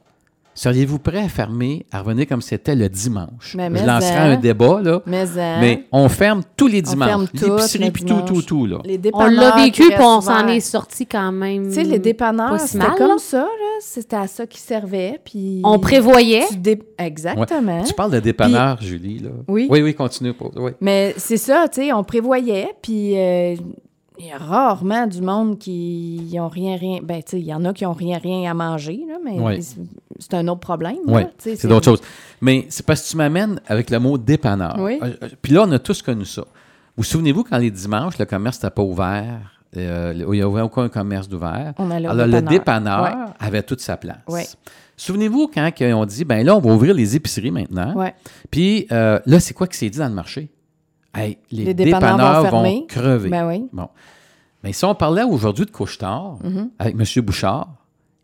seriez-vous 0.63 0.99
prêt 0.99 1.19
à 1.25 1.29
fermer, 1.29 1.87
à 1.91 2.03
revenir 2.03 2.27
comme 2.27 2.43
c'était 2.43 2.75
le 2.75 2.89
dimanche? 2.89 3.55
Mais- 3.57 3.67
Je 3.69 3.71
mais 3.73 3.87
lancerais 3.87 4.19
en- 4.19 4.33
un 4.33 4.37
débat, 4.37 4.81
là, 4.83 5.03
Mais, 5.07 5.25
euh, 5.37 5.57
mais 5.61 5.85
on 5.91 6.09
ferme 6.11 6.43
tous 6.57 6.67
les 6.67 6.83
on 6.87 6.97
ferme 6.99 7.25
dimanches. 7.25 7.29
tout 7.33 7.57
L'épicerie, 7.57 7.91
puis 7.91 8.05
tout, 8.05 8.21
tout, 8.27 8.43
tout, 8.43 8.67
là. 8.67 8.79
les 8.85 9.01
On 9.15 9.27
l'a 9.27 9.57
vécu, 9.57 9.83
qui 9.83 9.89
puis 9.89 9.97
on 10.05 10.21
s'en 10.21 10.47
est 10.49 10.61
sorti 10.61 11.07
quand 11.07 11.33
même. 11.33 11.69
Tu 11.69 11.75
sais, 11.77 11.85
les 11.85 11.99
dépanneurs, 11.99 12.61
si 12.61 12.69
c'était 12.69 12.85
comme 12.99 13.09
là. 13.09 13.19
ça, 13.19 13.39
là. 13.39 13.47
C'était 13.81 14.17
à 14.17 14.27
ça 14.27 14.47
qu'ils 14.47 14.61
servaient, 14.61 15.19
puis... 15.25 15.63
On 15.65 15.79
prévoyait. 15.79 16.45
tu 16.51 16.57
dé- 16.59 16.83
Exactement. 16.99 17.83
Tu 17.83 17.95
parles 17.95 18.11
de 18.13 18.21
dépanneur, 18.21 18.79
Julie, 18.83 19.21
là. 19.21 19.31
Oui. 19.49 19.67
Oui, 19.71 19.81
oui, 19.81 19.95
continue. 19.95 20.35
Pour... 20.35 20.51
Oui. 20.57 20.73
Mais 20.83 21.15
c'est 21.17 21.39
ça, 21.39 21.67
tu 21.73 21.81
sais, 21.81 21.93
on 21.95 22.05
prévoyait, 22.05 22.69
puis 22.83 23.17
euh, 23.17 23.55
il 24.21 24.27
y 24.27 24.33
a 24.33 24.39
rarement 24.39 25.07
du 25.07 25.21
monde 25.23 25.59
qui 25.59 26.37
ont 26.39 26.49
rien, 26.49 26.77
rien... 26.77 26.99
Ben, 27.03 27.23
tu 27.23 27.31
sais, 27.31 27.41
il 27.41 27.47
y 27.47 27.55
en 27.55 27.65
a 27.65 27.73
qui 27.73 27.87
ont 27.87 27.93
rien, 27.95 28.19
rien 28.19 28.51
à 28.51 28.55
manger, 28.55 29.01
là, 29.09 29.15
mais 29.25 29.61
c'est- 29.63 30.35
un 30.35 30.47
autre 30.49 30.61
problème, 30.61 30.97
Oui, 31.07 31.23
c'est 31.39 31.67
d'autres 31.67 31.87
choses. 31.87 32.03
Mais 32.43 32.67
c'est 32.69 32.85
parce 32.85 33.03
que 33.03 33.09
tu 33.11 33.17
m'amènes 33.17 33.61
avec 33.67 33.89
le 33.91 33.99
mot 33.99 34.19
dépanneur. 34.19 34.77
Oui. 34.79 34.99
Euh, 35.03 35.15
euh, 35.23 35.29
Puis 35.41 35.53
là, 35.55 35.65
on 35.67 35.73
a 35.73 35.79
tous 35.79 36.03
connu 36.03 36.27
ça. 36.27 36.45
Vous 36.97 37.05
souvenez-vous 37.05 37.45
quand 37.45 37.57
les 37.57 37.71
dimanches, 37.71 38.19
le 38.19 38.27
commerce 38.27 38.63
n'était 38.63 38.75
pas 38.75 38.83
ouvert, 38.83 39.41
euh, 39.77 40.13
il 40.15 40.27
n'y 40.27 40.43
avait 40.43 40.61
aucun 40.61 40.89
commerce 40.89 41.29
d'ouvert? 41.29 41.73
On 41.79 41.91
Alors, 41.91 42.15
le 42.27 42.43
dépanneur. 42.43 43.03
Ouais. 43.03 43.33
avait 43.39 43.63
toute 43.63 43.81
sa 43.81 43.97
place. 43.97 44.19
Ouais. 44.29 44.47
Souvenez-vous 44.97 45.49
quand 45.53 45.71
ont 45.95 46.05
dit, 46.05 46.25
ben 46.27 46.45
là, 46.45 46.55
on 46.55 46.61
va 46.61 46.75
ouvrir 46.75 46.93
les 46.93 47.17
épiceries 47.17 47.51
maintenant. 47.51 47.95
Puis 48.51 48.87
euh, 48.93 49.19
là, 49.25 49.41
c'est 49.41 49.55
quoi 49.55 49.67
qui 49.67 49.79
s'est 49.79 49.89
dit 49.89 49.99
dans 49.99 50.09
le 50.09 50.15
marché? 50.15 50.51
Hey, 51.15 51.39
les, 51.51 51.65
Les 51.65 51.75
dépanneurs 51.75 52.17
dépanneurs, 52.17 52.35
vont 52.35 52.43
vont, 52.43 52.51
fermer. 52.65 52.87
crever. 52.89 53.31
Ben 53.31 53.49
oui. 53.49 53.69
Bon. 53.73 53.89
Mais 54.63 54.73
si 54.73 54.85
on 54.85 54.95
parlait 54.95 55.23
aujourd'hui 55.25 55.65
de 55.67 55.71
Couche-Tard 55.71 56.39
Mhm. 56.45 56.71
avec 56.79 56.95
M. 56.95 57.23
Bouchard, 57.25 57.69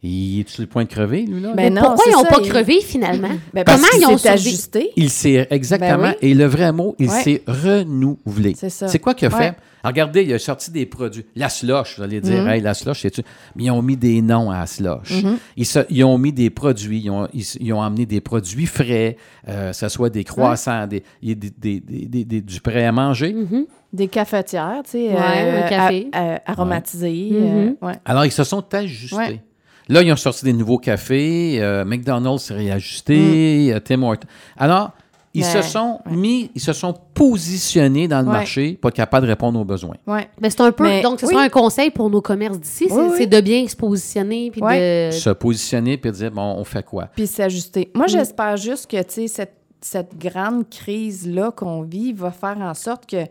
il 0.02 0.40
est 0.40 0.48
sur 0.48 0.62
le 0.62 0.68
point 0.68 0.84
de 0.84 0.88
crever, 0.88 1.22
lui, 1.22 1.40
là? 1.40 1.52
Ben 1.54 1.56
Mais 1.56 1.70
non, 1.70 1.82
pourquoi 1.86 2.04
ils 2.08 2.12
n'ont 2.12 2.24
pas 2.24 2.38
il- 2.42 2.48
crevé 2.48 2.80
finalement? 2.80 3.30
Ben, 3.54 3.64
Parce 3.64 3.80
Comment 3.80 3.92
ils 4.08 4.14
ont 4.14 4.18
s'est 4.18 4.28
ajusté. 4.28 4.90
Il 4.96 5.10
s'est 5.10 5.46
exactement, 5.50 5.98
Ben 6.02 6.14
oui. 6.22 6.28
et 6.30 6.34
le 6.34 6.44
vrai 6.44 6.70
mot, 6.72 6.94
il 6.98 7.08
Ouais. 7.08 7.22
s'est 7.22 7.42
renouvelé. 7.46 8.54
C'est 8.56 8.70
ça. 8.70 8.88
C'est 8.88 8.98
quoi 8.98 9.14
qu'il 9.14 9.28
a 9.28 9.30
Ouais. 9.32 9.38
fait? 9.38 9.44
Alors, 9.82 9.92
regardez, 9.94 10.22
il 10.24 10.32
a 10.34 10.38
sorti 10.38 10.70
des 10.70 10.84
produits. 10.86 11.24
La 11.36 11.48
slush, 11.48 11.96
vous 11.96 12.02
allez 12.02 12.20
dire, 12.20 12.42
Mhm. 12.42 12.48
hey, 12.48 12.60
la 12.60 12.74
slush, 12.74 13.02
c'est-tu? 13.02 13.22
Mais 13.54 13.64
ils 13.64 13.70
ont 13.70 13.82
mis 13.82 13.96
des 13.96 14.20
noms 14.20 14.50
à 14.50 14.58
la 14.60 14.66
slush. 14.66 15.22
Mhm. 15.22 15.38
ils, 15.56 15.64
se- 15.66 15.86
ils 15.90 16.04
ont 16.04 16.18
mis 16.18 16.32
des 16.32 16.50
produits, 16.50 17.00
ils 17.04 17.10
ont, 17.10 17.28
ils, 17.32 17.44
ils 17.60 17.72
ont 17.72 17.82
amené 17.82 18.04
des 18.06 18.20
produits 18.20 18.66
frais, 18.66 19.16
euh, 19.48 19.70
que 19.70 19.76
ce 19.76 19.88
soit 19.88 20.10
des 20.10 20.24
croissants, 20.24 20.86
des, 20.86 21.02
il 21.22 21.28
y 21.28 21.32
a 21.32 21.34
des, 21.36 21.50
des- 21.50 21.80
des- 21.80 22.06
des- 22.06 22.24
des- 22.24 22.40
du 22.40 22.60
prêt 22.60 22.84
à 22.84 22.92
manger. 22.92 23.32
Mhm. 23.32 23.66
Des 23.92 24.08
cafetières, 24.08 24.82
tu 24.84 24.90
sais, 24.92 25.08
Ouais, 25.08 25.62
un 25.64 25.68
café. 25.68 26.08
a- 26.12 26.34
a- 26.34 26.40
aromatisés. 26.52 27.28
Ouais. 27.32 27.38
euh, 27.40 27.86
ouais. 27.86 27.94
Alors, 28.04 28.24
ils 28.26 28.32
se 28.32 28.44
sont 28.44 28.64
ajustés. 28.74 29.40
Là, 29.88 30.02
ils 30.02 30.12
ont 30.12 30.16
sorti 30.16 30.44
des 30.44 30.52
nouveaux 30.52 30.78
cafés. 30.78 31.58
euh, 31.60 31.84
McDonald's 31.84 32.42
s'est 32.44 32.54
réajusté. 32.54 33.72
euh, 33.72 33.80
Tim 33.80 34.02
Hortons. 34.02 34.26
Alors, 34.56 34.90
ils 35.34 35.42
Mm. 35.42 35.46
Mais- 35.54 35.62
se 35.62 35.68
sont 35.70 36.00
ouais. 36.06 36.16
mis, 36.16 36.50
ils 36.54 36.60
se 36.60 36.72
sont 36.72 36.94
positionnés 37.14 38.08
dans 38.08 38.20
le 38.22 38.26
Ouais. 38.26 38.32
marché 38.32 38.78
pour 38.80 38.88
être 38.88 38.94
capables 38.96 39.26
de 39.26 39.30
répondre 39.32 39.60
aux 39.60 39.64
besoins. 39.64 39.96
Ouais. 40.06 40.28
Ben, 40.40 40.50
c'est 40.50 40.60
un 40.62 40.72
peu. 40.72 40.84
Mais- 40.84 41.02
donc, 41.02 41.20
ce 41.20 41.26
oui. 41.26 41.32
sera 41.32 41.44
un 41.44 41.48
conseil 41.48 41.90
pour 41.90 42.08
nos 42.10 42.20
commerces 42.22 42.58
d'ici, 42.58 42.86
c'est 42.88 42.94
Oui, 42.94 43.08
oui. 43.10 43.14
c'est 43.18 43.26
de 43.26 43.40
bien 43.40 43.66
se 43.68 43.76
positionner. 43.76 44.50
Puis 44.50 44.62
Ouais. 44.62 45.10
de... 45.10 45.14
Se 45.14 45.30
positionner 45.30 45.96
puis 45.98 46.10
dire, 46.10 46.30
bon, 46.30 46.54
on 46.58 46.64
fait 46.64 46.82
quoi? 46.84 47.08
Puis 47.14 47.26
s'ajuster. 47.26 47.90
Moi, 47.94 48.06
j'espère 48.06 48.56
juste 48.56 48.90
que, 48.90 48.96
tu 49.02 49.12
sais, 49.12 49.28
cette, 49.28 49.54
cette 49.80 50.16
grande 50.18 50.68
crise-là 50.68 51.50
qu'on 51.54 51.82
vit 51.82 52.12
va 52.12 52.30
faire 52.30 52.56
en 52.58 52.74
sorte 52.74 53.06
que 53.06 53.24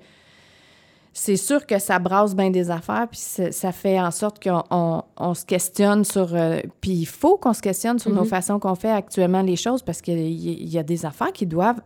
c'est 1.17 1.37
sûr 1.37 1.65
que 1.65 1.79
ça 1.79 1.97
brasse 1.97 2.35
bien 2.35 2.49
des 2.49 2.69
affaires, 2.69 3.07
puis 3.09 3.19
ça 3.19 3.51
ça 3.51 3.71
fait 3.71 3.99
en 3.99 4.11
sorte 4.11 4.43
qu'on 4.43 4.63
on, 4.69 5.01
on 5.17 5.33
se 5.33 5.45
questionne 5.45 6.03
sur... 6.03 6.35
euh, 6.35 6.59
puis 6.81 6.91
il 6.91 7.05
faut 7.05 7.37
qu'on 7.37 7.53
se 7.53 7.61
questionne 7.61 7.99
sur 7.99 8.11
nos 8.11 8.23
Mhm. 8.23 8.27
façons 8.27 8.59
qu'on 8.59 8.75
fait 8.75 8.91
actuellement 8.91 9.41
les 9.41 9.55
choses, 9.55 9.81
parce 9.81 10.01
qu'il 10.01 10.19
y, 10.19 10.51
il 10.51 10.69
y 10.69 10.77
a 10.77 10.83
des 10.83 11.05
affaires 11.05 11.31
qui 11.31 11.45
doivent 11.45 11.79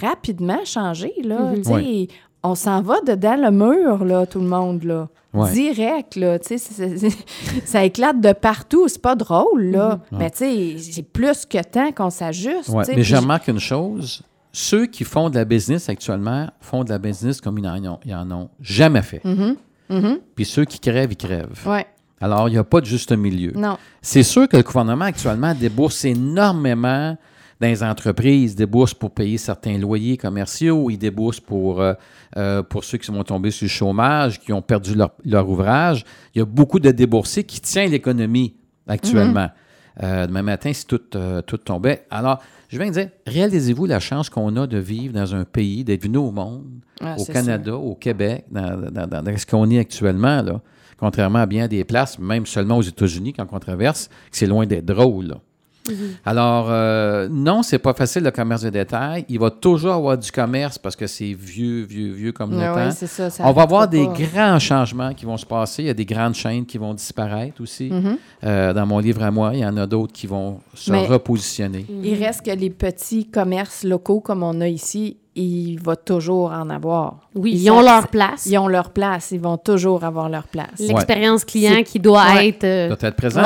rapidement 0.00 0.64
changer, 0.64 1.12
là. 1.24 1.40
Mhm. 1.52 1.56
Tu 1.56 1.62
sais, 1.64 2.08
on 2.44 2.54
s'en 2.54 2.80
va 2.80 3.00
dedans 3.00 3.36
le 3.36 3.50
mur, 3.50 4.04
là, 4.04 4.24
tout 4.24 4.38
le 4.40 4.46
monde, 4.46 4.84
là. 4.84 5.08
Ouais. 5.34 5.50
Direct, 5.52 6.14
là. 6.16 6.38
Tu 6.38 6.56
sais, 6.58 7.10
ça 7.64 7.84
éclate 7.84 8.20
de 8.20 8.32
partout. 8.32 8.86
C'est 8.88 9.02
pas 9.02 9.16
drôle, 9.16 9.64
là. 9.64 9.98
Mais 10.12 10.30
tu 10.30 10.38
sais, 10.38 10.76
c'est 10.78 11.02
plus 11.02 11.44
que 11.44 11.60
temps 11.62 11.90
qu'on 11.92 12.10
s'ajuste. 12.10 12.68
Ouais, 12.68 12.84
Mais 12.88 13.02
je 13.02 13.16
remarque 13.16 13.48
une 13.48 13.58
chose. 13.58 14.22
Ceux 14.58 14.86
qui 14.86 15.04
font 15.04 15.28
de 15.28 15.34
la 15.34 15.44
business 15.44 15.90
actuellement 15.90 16.48
font 16.62 16.82
de 16.82 16.88
la 16.88 16.96
business 16.96 17.42
comme 17.42 17.58
ils 17.58 17.68
en 17.68 18.30
ont, 18.30 18.48
jamais 18.58 19.02
fait. 19.02 19.22
Mhm, 19.22 19.56
mhm. 19.90 20.18
Puis 20.34 20.46
ceux 20.46 20.64
qui 20.64 20.80
crèvent, 20.80 21.12
ils 21.12 21.16
crèvent. 21.16 21.60
Ouais, 21.66 21.86
Alors, 22.22 22.48
il 22.48 22.52
n'y 22.52 22.56
a 22.56 22.64
pas 22.64 22.80
de 22.80 22.86
juste 22.86 23.12
milieu. 23.12 23.52
non. 23.54 23.76
C'est 24.00 24.22
sûr 24.22 24.48
que 24.48 24.56
le 24.56 24.62
gouvernement 24.62 25.04
actuellement 25.04 25.52
débourse 25.54 26.06
énormément 26.06 27.18
dans 27.60 27.66
les 27.66 27.82
entreprises, 27.82 28.56
débourse 28.56 28.94
pour 28.94 29.10
payer 29.10 29.36
certains 29.36 29.76
loyers 29.76 30.16
commerciaux, 30.16 30.88
il 30.88 30.96
débourse 30.96 31.38
pour, 31.38 31.82
euh, 31.82 31.92
euh, 32.38 32.62
pour 32.62 32.82
ceux 32.82 32.96
qui 32.96 33.10
vont 33.10 33.24
tomber 33.24 33.50
sur 33.50 33.66
le 33.66 33.68
chômage, 33.68 34.40
qui 34.40 34.54
ont 34.54 34.62
perdu 34.62 34.94
leur, 34.94 35.10
leur 35.22 35.46
ouvrage. 35.50 36.02
Il 36.34 36.38
y 36.38 36.40
a 36.40 36.46
beaucoup 36.46 36.80
de 36.80 36.90
déboursés 36.90 37.44
qui 37.44 37.60
tient 37.60 37.84
l'économie 37.88 38.54
actuellement. 38.88 39.50
Euh, 40.02 40.26
demain 40.26 40.42
matin, 40.42 40.72
si 40.72 40.86
tout, 40.86 41.00
euh, 41.14 41.40
tout 41.42 41.56
tombait. 41.56 42.04
Alors, 42.10 42.40
je 42.68 42.76
viens 42.78 42.88
de 42.88 42.92
dire, 42.92 43.08
réalisez-vous 43.26 43.86
la 43.86 43.98
chance 44.00 44.28
qu'on 44.28 44.54
a 44.56 44.66
de 44.66 44.76
vivre 44.78 45.14
dans 45.14 45.34
un 45.34 45.44
pays, 45.44 45.84
d'être 45.84 46.02
venu 46.02 46.18
au 46.18 46.30
monde, 46.30 46.64
Ah, 47.00 47.14
au 47.18 47.24
Canada, 47.32 47.76
au 47.76 47.94
Québec, 47.94 48.44
dans, 48.50 48.90
dans- 48.90 49.06
dans- 49.06 49.22
dans 49.22 49.36
ce 49.38 49.46
qu'on 49.46 49.70
est 49.70 49.78
actuellement, 49.78 50.42
là, 50.42 50.60
contrairement 50.98 51.38
à 51.40 51.46
bien 51.46 51.66
des 51.68 51.84
places, 51.84 52.18
même 52.18 52.44
seulement 52.46 52.76
aux 52.78 52.82
États-Unis, 52.82 53.32
quand 53.32 53.46
on 53.52 53.58
traverse, 53.58 54.08
que 54.30 54.36
c'est 54.36 54.46
loin 54.46 54.66
d'être 54.66 54.84
drôle. 54.86 55.26
là. 55.28 55.36
Alors, 56.24 56.66
euh, 56.70 57.28
non, 57.30 57.62
c'est 57.62 57.78
pas 57.78 57.94
facile 57.94 58.22
le 58.24 58.30
commerce 58.30 58.62
de 58.62 58.70
détail. 58.70 59.24
Il 59.28 59.38
va 59.38 59.50
toujours 59.50 59.92
avoir 59.94 60.18
du 60.18 60.30
commerce 60.30 60.78
parce 60.78 60.96
que 60.96 61.06
c'est 61.06 61.32
vieux, 61.32 61.82
vieux, 61.84 62.12
vieux 62.12 62.32
comme 62.32 62.50
le 62.52 62.56
Ouais, 62.58 62.88
temps. 62.88 62.90
ça, 62.90 63.30
ça 63.30 63.42
On 63.46 63.52
va 63.52 63.62
avoir 63.62 63.88
des 63.88 64.06
pas. 64.06 64.12
grands 64.34 64.58
changements 64.58 65.12
qui 65.14 65.24
vont 65.24 65.36
se 65.36 65.46
passer. 65.46 65.82
Il 65.82 65.86
y 65.86 65.90
a 65.90 65.94
des 65.94 66.04
grandes 66.04 66.34
chaînes 66.34 66.66
qui 66.66 66.78
vont 66.78 66.94
disparaître 66.94 67.60
aussi. 67.60 67.90
Mhm. 67.90 68.16
Euh, 68.44 68.72
dans 68.72 68.86
mon 68.86 68.98
livre 68.98 69.22
à 69.22 69.30
moi, 69.30 69.50
il 69.54 69.60
y 69.60 69.66
en 69.66 69.76
a 69.76 69.86
d'autres 69.86 70.12
qui 70.12 70.26
vont 70.26 70.60
se 70.74 70.90
Mais- 70.90 71.06
repositionner. 71.06 71.86
Il 72.02 72.22
reste 72.22 72.44
que 72.44 72.50
les 72.50 72.70
petits 72.70 73.26
commerces 73.26 73.84
locaux 73.84 74.20
comme 74.20 74.42
on 74.42 74.60
a 74.60 74.68
ici, 74.68 75.16
il 75.38 75.78
va 75.80 75.96
toujours 75.96 76.50
en 76.50 76.70
avoir. 76.70 77.28
Oui, 77.34 77.52
Ils 77.52 77.64
ils 77.64 77.70
ont 77.70 77.82
leur 77.82 78.08
place. 78.08 78.46
Ils 78.46 78.56
ont 78.58 78.68
leur 78.68 78.90
place. 78.90 79.32
Ils 79.32 79.40
vont 79.40 79.58
toujours 79.58 80.02
avoir 80.04 80.28
leur 80.30 80.44
place. 80.48 80.78
L'expérience 80.78 81.44
client 81.44 81.82
qui 81.84 81.98
doit 82.00 82.24
Ouais. 82.34 82.48
être 82.48 82.64
euh, 82.64 82.88
Doit 82.88 82.96
être 83.08 83.16
présent. 83.16 83.42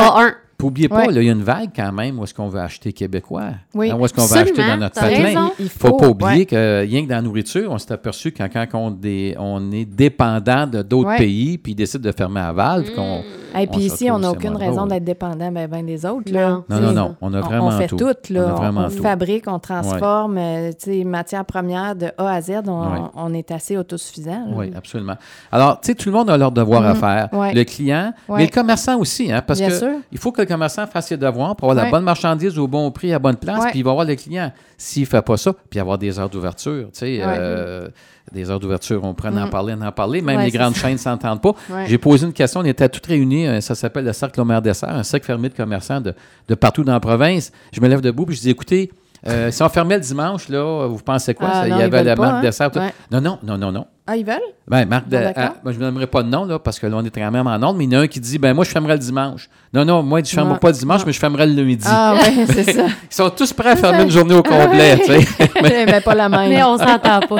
A1. 0.61 0.63
Puis 0.63 0.67
N'oubliez 0.67 0.89
pas, 0.89 0.99
Ouais. 1.01 1.07
il 1.11 1.23
y 1.25 1.29
a 1.29 1.33
une 1.33 1.43
vague 1.43 1.71
quand 1.75 1.93
même 1.93 2.19
où 2.19 2.25
est-ce 2.25 2.35
qu'on 2.35 2.49
veut 2.49 2.61
acheter 2.61 2.93
québécois. 2.93 3.51
Oui. 3.75 3.91
Hein, 3.91 3.97
où 3.99 4.05
est-ce 4.05 4.15
qu'on 4.15 4.27
veut 4.27 4.37
acheter 4.39 4.63
dans 4.67 4.77
notre 4.77 5.01
patelin. 5.01 5.51
Il 5.59 5.65
Il 5.65 5.69
faut 5.71 5.97
pas 5.97 6.09
oublier 6.09 6.41
ouais. 6.41 6.47
que 6.47 6.81
rien 6.83 7.03
que 7.05 7.09
dans 7.09 7.17
la 7.17 7.23
nourriture, 7.23 7.71
on 7.73 7.79
s'est 7.79 7.93
aperçu 7.93 8.33
que 8.33 8.43
quand, 8.43 8.49
quand 8.71 8.79
on, 8.79 8.91
dé- 8.91 9.35
on 9.39 9.71
est 9.73 9.85
dépendant 9.85 10.67
de 10.67 10.83
d'autres 10.83 11.09
Ouais. 11.11 11.17
pays, 11.17 11.59
puis 11.59 11.73
ils 11.73 11.77
décident 11.77 12.05
de 12.09 12.15
fermer 12.15 12.41
à 12.41 12.53
Val, 12.53 12.85
puis 12.85 12.95
qu'on... 12.95 13.23
Et 13.59 13.67
puis 13.67 13.89
se 13.89 13.95
ici, 13.95 14.11
on 14.13 14.21
n'a 14.21 14.31
aucune 14.31 14.55
raison 14.55 14.87
d'être 14.87 15.03
dépendant 15.05 15.51
ben, 15.51 15.67
ben 15.69 15.85
des 15.85 16.07
autres. 16.07 16.31
Non. 16.33 16.39
Là. 16.39 16.49
Non, 16.51 16.65
Tu 16.69 16.75
sais, 16.77 16.81
non, 16.83 16.93
non, 16.93 17.17
on 17.21 17.35
a 17.35 17.39
on- 17.39 17.41
vraiment 17.41 17.67
on 17.67 17.71
fait 17.73 17.89
tout. 17.89 17.97
tout. 17.97 18.33
Là. 18.33 18.55
On 18.77 18.89
tout. 18.89 19.03
fabrique, 19.03 19.45
on 19.49 19.59
transforme, 19.59 20.39
euh, 20.39 20.71
matière 21.05 21.45
première 21.45 21.97
de 21.97 22.13
A 22.17 22.35
à 22.35 22.41
Z, 22.41 22.53
on, 22.69 23.35
est 23.35 23.51
assez 23.51 23.77
autosuffisant. 23.77 24.47
là. 24.47 24.53
Oui, 24.55 24.71
absolument. 24.77 25.15
Alors, 25.51 25.81
tu 25.81 25.89
sais, 25.89 25.95
tout 25.97 26.11
le 26.11 26.15
monde 26.15 26.31
a 26.31 26.37
leur 26.37 26.53
devoir 26.53 26.85
à 26.85 26.95
Mhm. 26.95 27.01
faire. 27.01 27.29
Le 27.33 27.65
client, 27.65 28.13
mais 28.29 28.45
le 28.47 28.51
commerçant 28.53 28.97
aussi, 28.99 29.33
hein, 29.33 29.43
parce 29.45 29.59
Bien 29.59 29.69
que 29.71 29.75
sûr. 29.75 29.89
il 30.13 30.19
faut 30.19 30.31
que 30.31 30.43
le 30.43 30.47
commerçant 30.55 30.87
fasse 30.87 31.07
ses 31.09 31.17
devoirs 31.17 31.57
pour 31.57 31.71
avoir 31.71 31.85
Ouais. 31.85 31.91
la 31.91 31.97
bonne 31.97 32.05
marchandise 32.05 32.59
au 32.59 32.67
bon 32.69 32.91
prix, 32.91 33.13
à 33.13 33.19
bonne 33.19 33.37
place, 33.37 33.65
puis 33.71 33.79
il 33.81 33.85
va 33.85 33.93
voir 33.93 34.05
le 34.07 34.15
client. 34.15 34.53
S'il 34.77 35.03
ne 35.03 35.07
fait 35.09 35.23
pas 35.23 35.37
ça, 35.37 35.53
puis 35.71 35.81
avoir 35.81 35.97
des 35.99 36.19
heures 36.19 36.29
d'ouverture, 36.31 36.87
tu 36.93 36.99
sais, 36.99 37.21
euh, 37.23 37.89
des 38.33 38.51
heures 38.51 38.61
d'ouverture, 38.61 39.03
on 39.05 39.13
prend 39.15 39.29
en 39.31 39.45
Mhm. 39.47 39.51
parler, 39.51 39.75
en 39.75 39.93
parler, 39.93 40.23
même 40.23 40.41
les 40.41 40.51
grandes 40.51 40.75
ça. 40.75 40.83
chaînes 40.83 40.93
ne 40.93 40.99
s'entendent 40.99 41.41
pas. 41.43 41.55
J'ai 41.87 41.99
posé 41.99 42.27
une 42.27 42.33
question, 42.33 42.61
on 42.61 42.65
était 42.65 42.89
toutes 42.89 43.07
réunis, 43.07 43.47
euh, 43.47 43.61
ça 43.61 43.75
s'appelle 43.75 44.05
le 44.05 44.13
Cercle 44.13 44.41
Omer 44.41 44.61
Dessert, 44.63 44.91
un 44.91 45.03
cercle 45.03 45.27
fermé 45.27 45.49
de 45.49 45.55
commerçants 45.55 46.01
de, 46.01 46.15
de 46.49 46.55
partout 46.55 46.85
dans 46.85 46.93
la 46.93 47.01
province. 47.01 47.51
Je 47.73 47.81
me 47.81 47.89
lève 47.89 48.01
debout, 48.01 48.27
puis 48.27 48.37
je 48.37 48.41
dis, 48.43 48.51
écoutez, 48.51 48.91
euh, 49.29 49.51
si 49.51 49.63
on 49.63 49.69
fermait 49.69 49.97
le 49.97 50.01
dimanche, 50.01 50.49
là, 50.49 50.87
vous 50.87 50.99
pensez 50.99 51.35
quoi? 51.35 51.49
Ah, 51.51 51.63
Ça, 51.63 51.69
non, 51.69 51.77
il 51.77 51.79
y 51.79 51.81
ils 51.81 51.83
avait 51.83 51.97
veulent 51.99 52.07
la 52.07 52.17
pas, 52.17 52.23
marque 52.23 52.37
hein? 52.37 52.41
dessert. 52.43 52.71
Ouais. 52.77 52.95
Non, 53.11 53.21
non, 53.21 53.39
non, 53.43 53.59
non, 53.59 53.73
non. 53.73 53.87
Ah, 54.07 54.17
ils 54.17 54.25
veulent? 54.25 54.41
Ben, 54.67 54.87
Marc, 54.87 55.09
de- 55.09 55.17
ah, 55.37 55.55
ben, 55.63 55.73
je 55.73 55.79
ne 55.79 55.85
nommerai 55.85 56.07
pas 56.09 56.23
de 56.25 56.29
nom, 56.29 56.45
là, 56.45 56.59
parce 56.59 56.81
que 56.81 56.87
là, 56.87 56.97
on 56.97 57.05
est 57.05 57.11
quand 57.15 57.31
même 57.31 57.47
en 57.47 57.63
ordre, 57.63 57.75
mais 57.79 57.85
il 57.85 57.93
y 57.93 57.97
en 57.97 58.01
a 58.01 58.03
un 58.03 58.07
qui 58.09 58.19
dit, 58.19 58.39
ben, 58.39 58.55
moi, 58.55 58.65
je 58.65 58.71
fermerai 58.71 58.95
le 58.95 58.99
dimanche. 58.99 59.49
Non, 59.73 59.85
non, 59.85 60.03
moi, 60.03 60.19
je 60.25 60.31
ne 60.33 60.35
fermerai 60.35 60.55
Ouais. 60.55 60.59
pas 60.59 60.69
le 60.69 60.75
dimanche, 60.75 61.01
Non. 61.01 61.07
mais 61.07 61.13
je 61.13 61.19
fermerai 61.21 61.47
le 61.47 61.63
lundi. 61.63 61.85
Ah, 61.87 62.15
oui, 62.17 62.45
c'est 62.53 62.73
ça. 62.73 62.83
Ils 62.87 63.15
sont 63.15 63.31
tous 63.31 63.53
prêts 63.53 63.71
à 63.71 63.77
fermer 63.77 64.03
une 64.05 64.11
journée 64.11 64.35
au 64.35 64.43
complet, 64.43 64.99
tu 64.99 65.05
sais. 65.13 65.21
mais 65.63 66.01
pas 66.01 66.15
la 66.15 66.29
même. 66.29 66.49
Mais 66.49 66.63
on 66.65 66.77
s'entend 66.79 67.21
pas. 67.21 67.37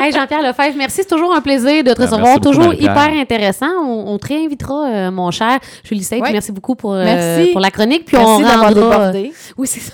hey, 0.00 0.12
Jean-Pierre 0.12 0.42
Lefebvre, 0.42 0.76
merci. 0.76 0.98
C'est 1.02 1.08
toujours 1.08 1.34
un 1.34 1.40
plaisir 1.40 1.82
de 1.82 1.92
te 1.92 2.02
Ah, 2.02 2.04
recevoir. 2.06 2.40
toujours 2.40 2.72
hyper 2.74 3.10
intéressant. 3.18 3.66
On, 3.84 4.12
on 4.14 4.18
te 4.18 4.28
réinvitera, 4.28 4.86
euh, 4.86 5.10
mon 5.10 5.30
cher 5.32 5.58
Julie 5.82 6.04
Seyck. 6.04 6.22
Ouais. 6.22 6.30
Merci 6.32 6.52
beaucoup 6.52 6.76
pour, 6.76 6.92
euh, 6.92 7.02
Merci. 7.04 7.50
pour 7.52 7.60
la 7.60 7.70
chronique. 7.72 8.04
Puis 8.04 8.16
Merci 8.16 8.30
on 8.30 8.38
rendra. 8.62 9.12
Oui, 9.56 9.66
c'est 9.66 9.80
ça. 9.80 9.92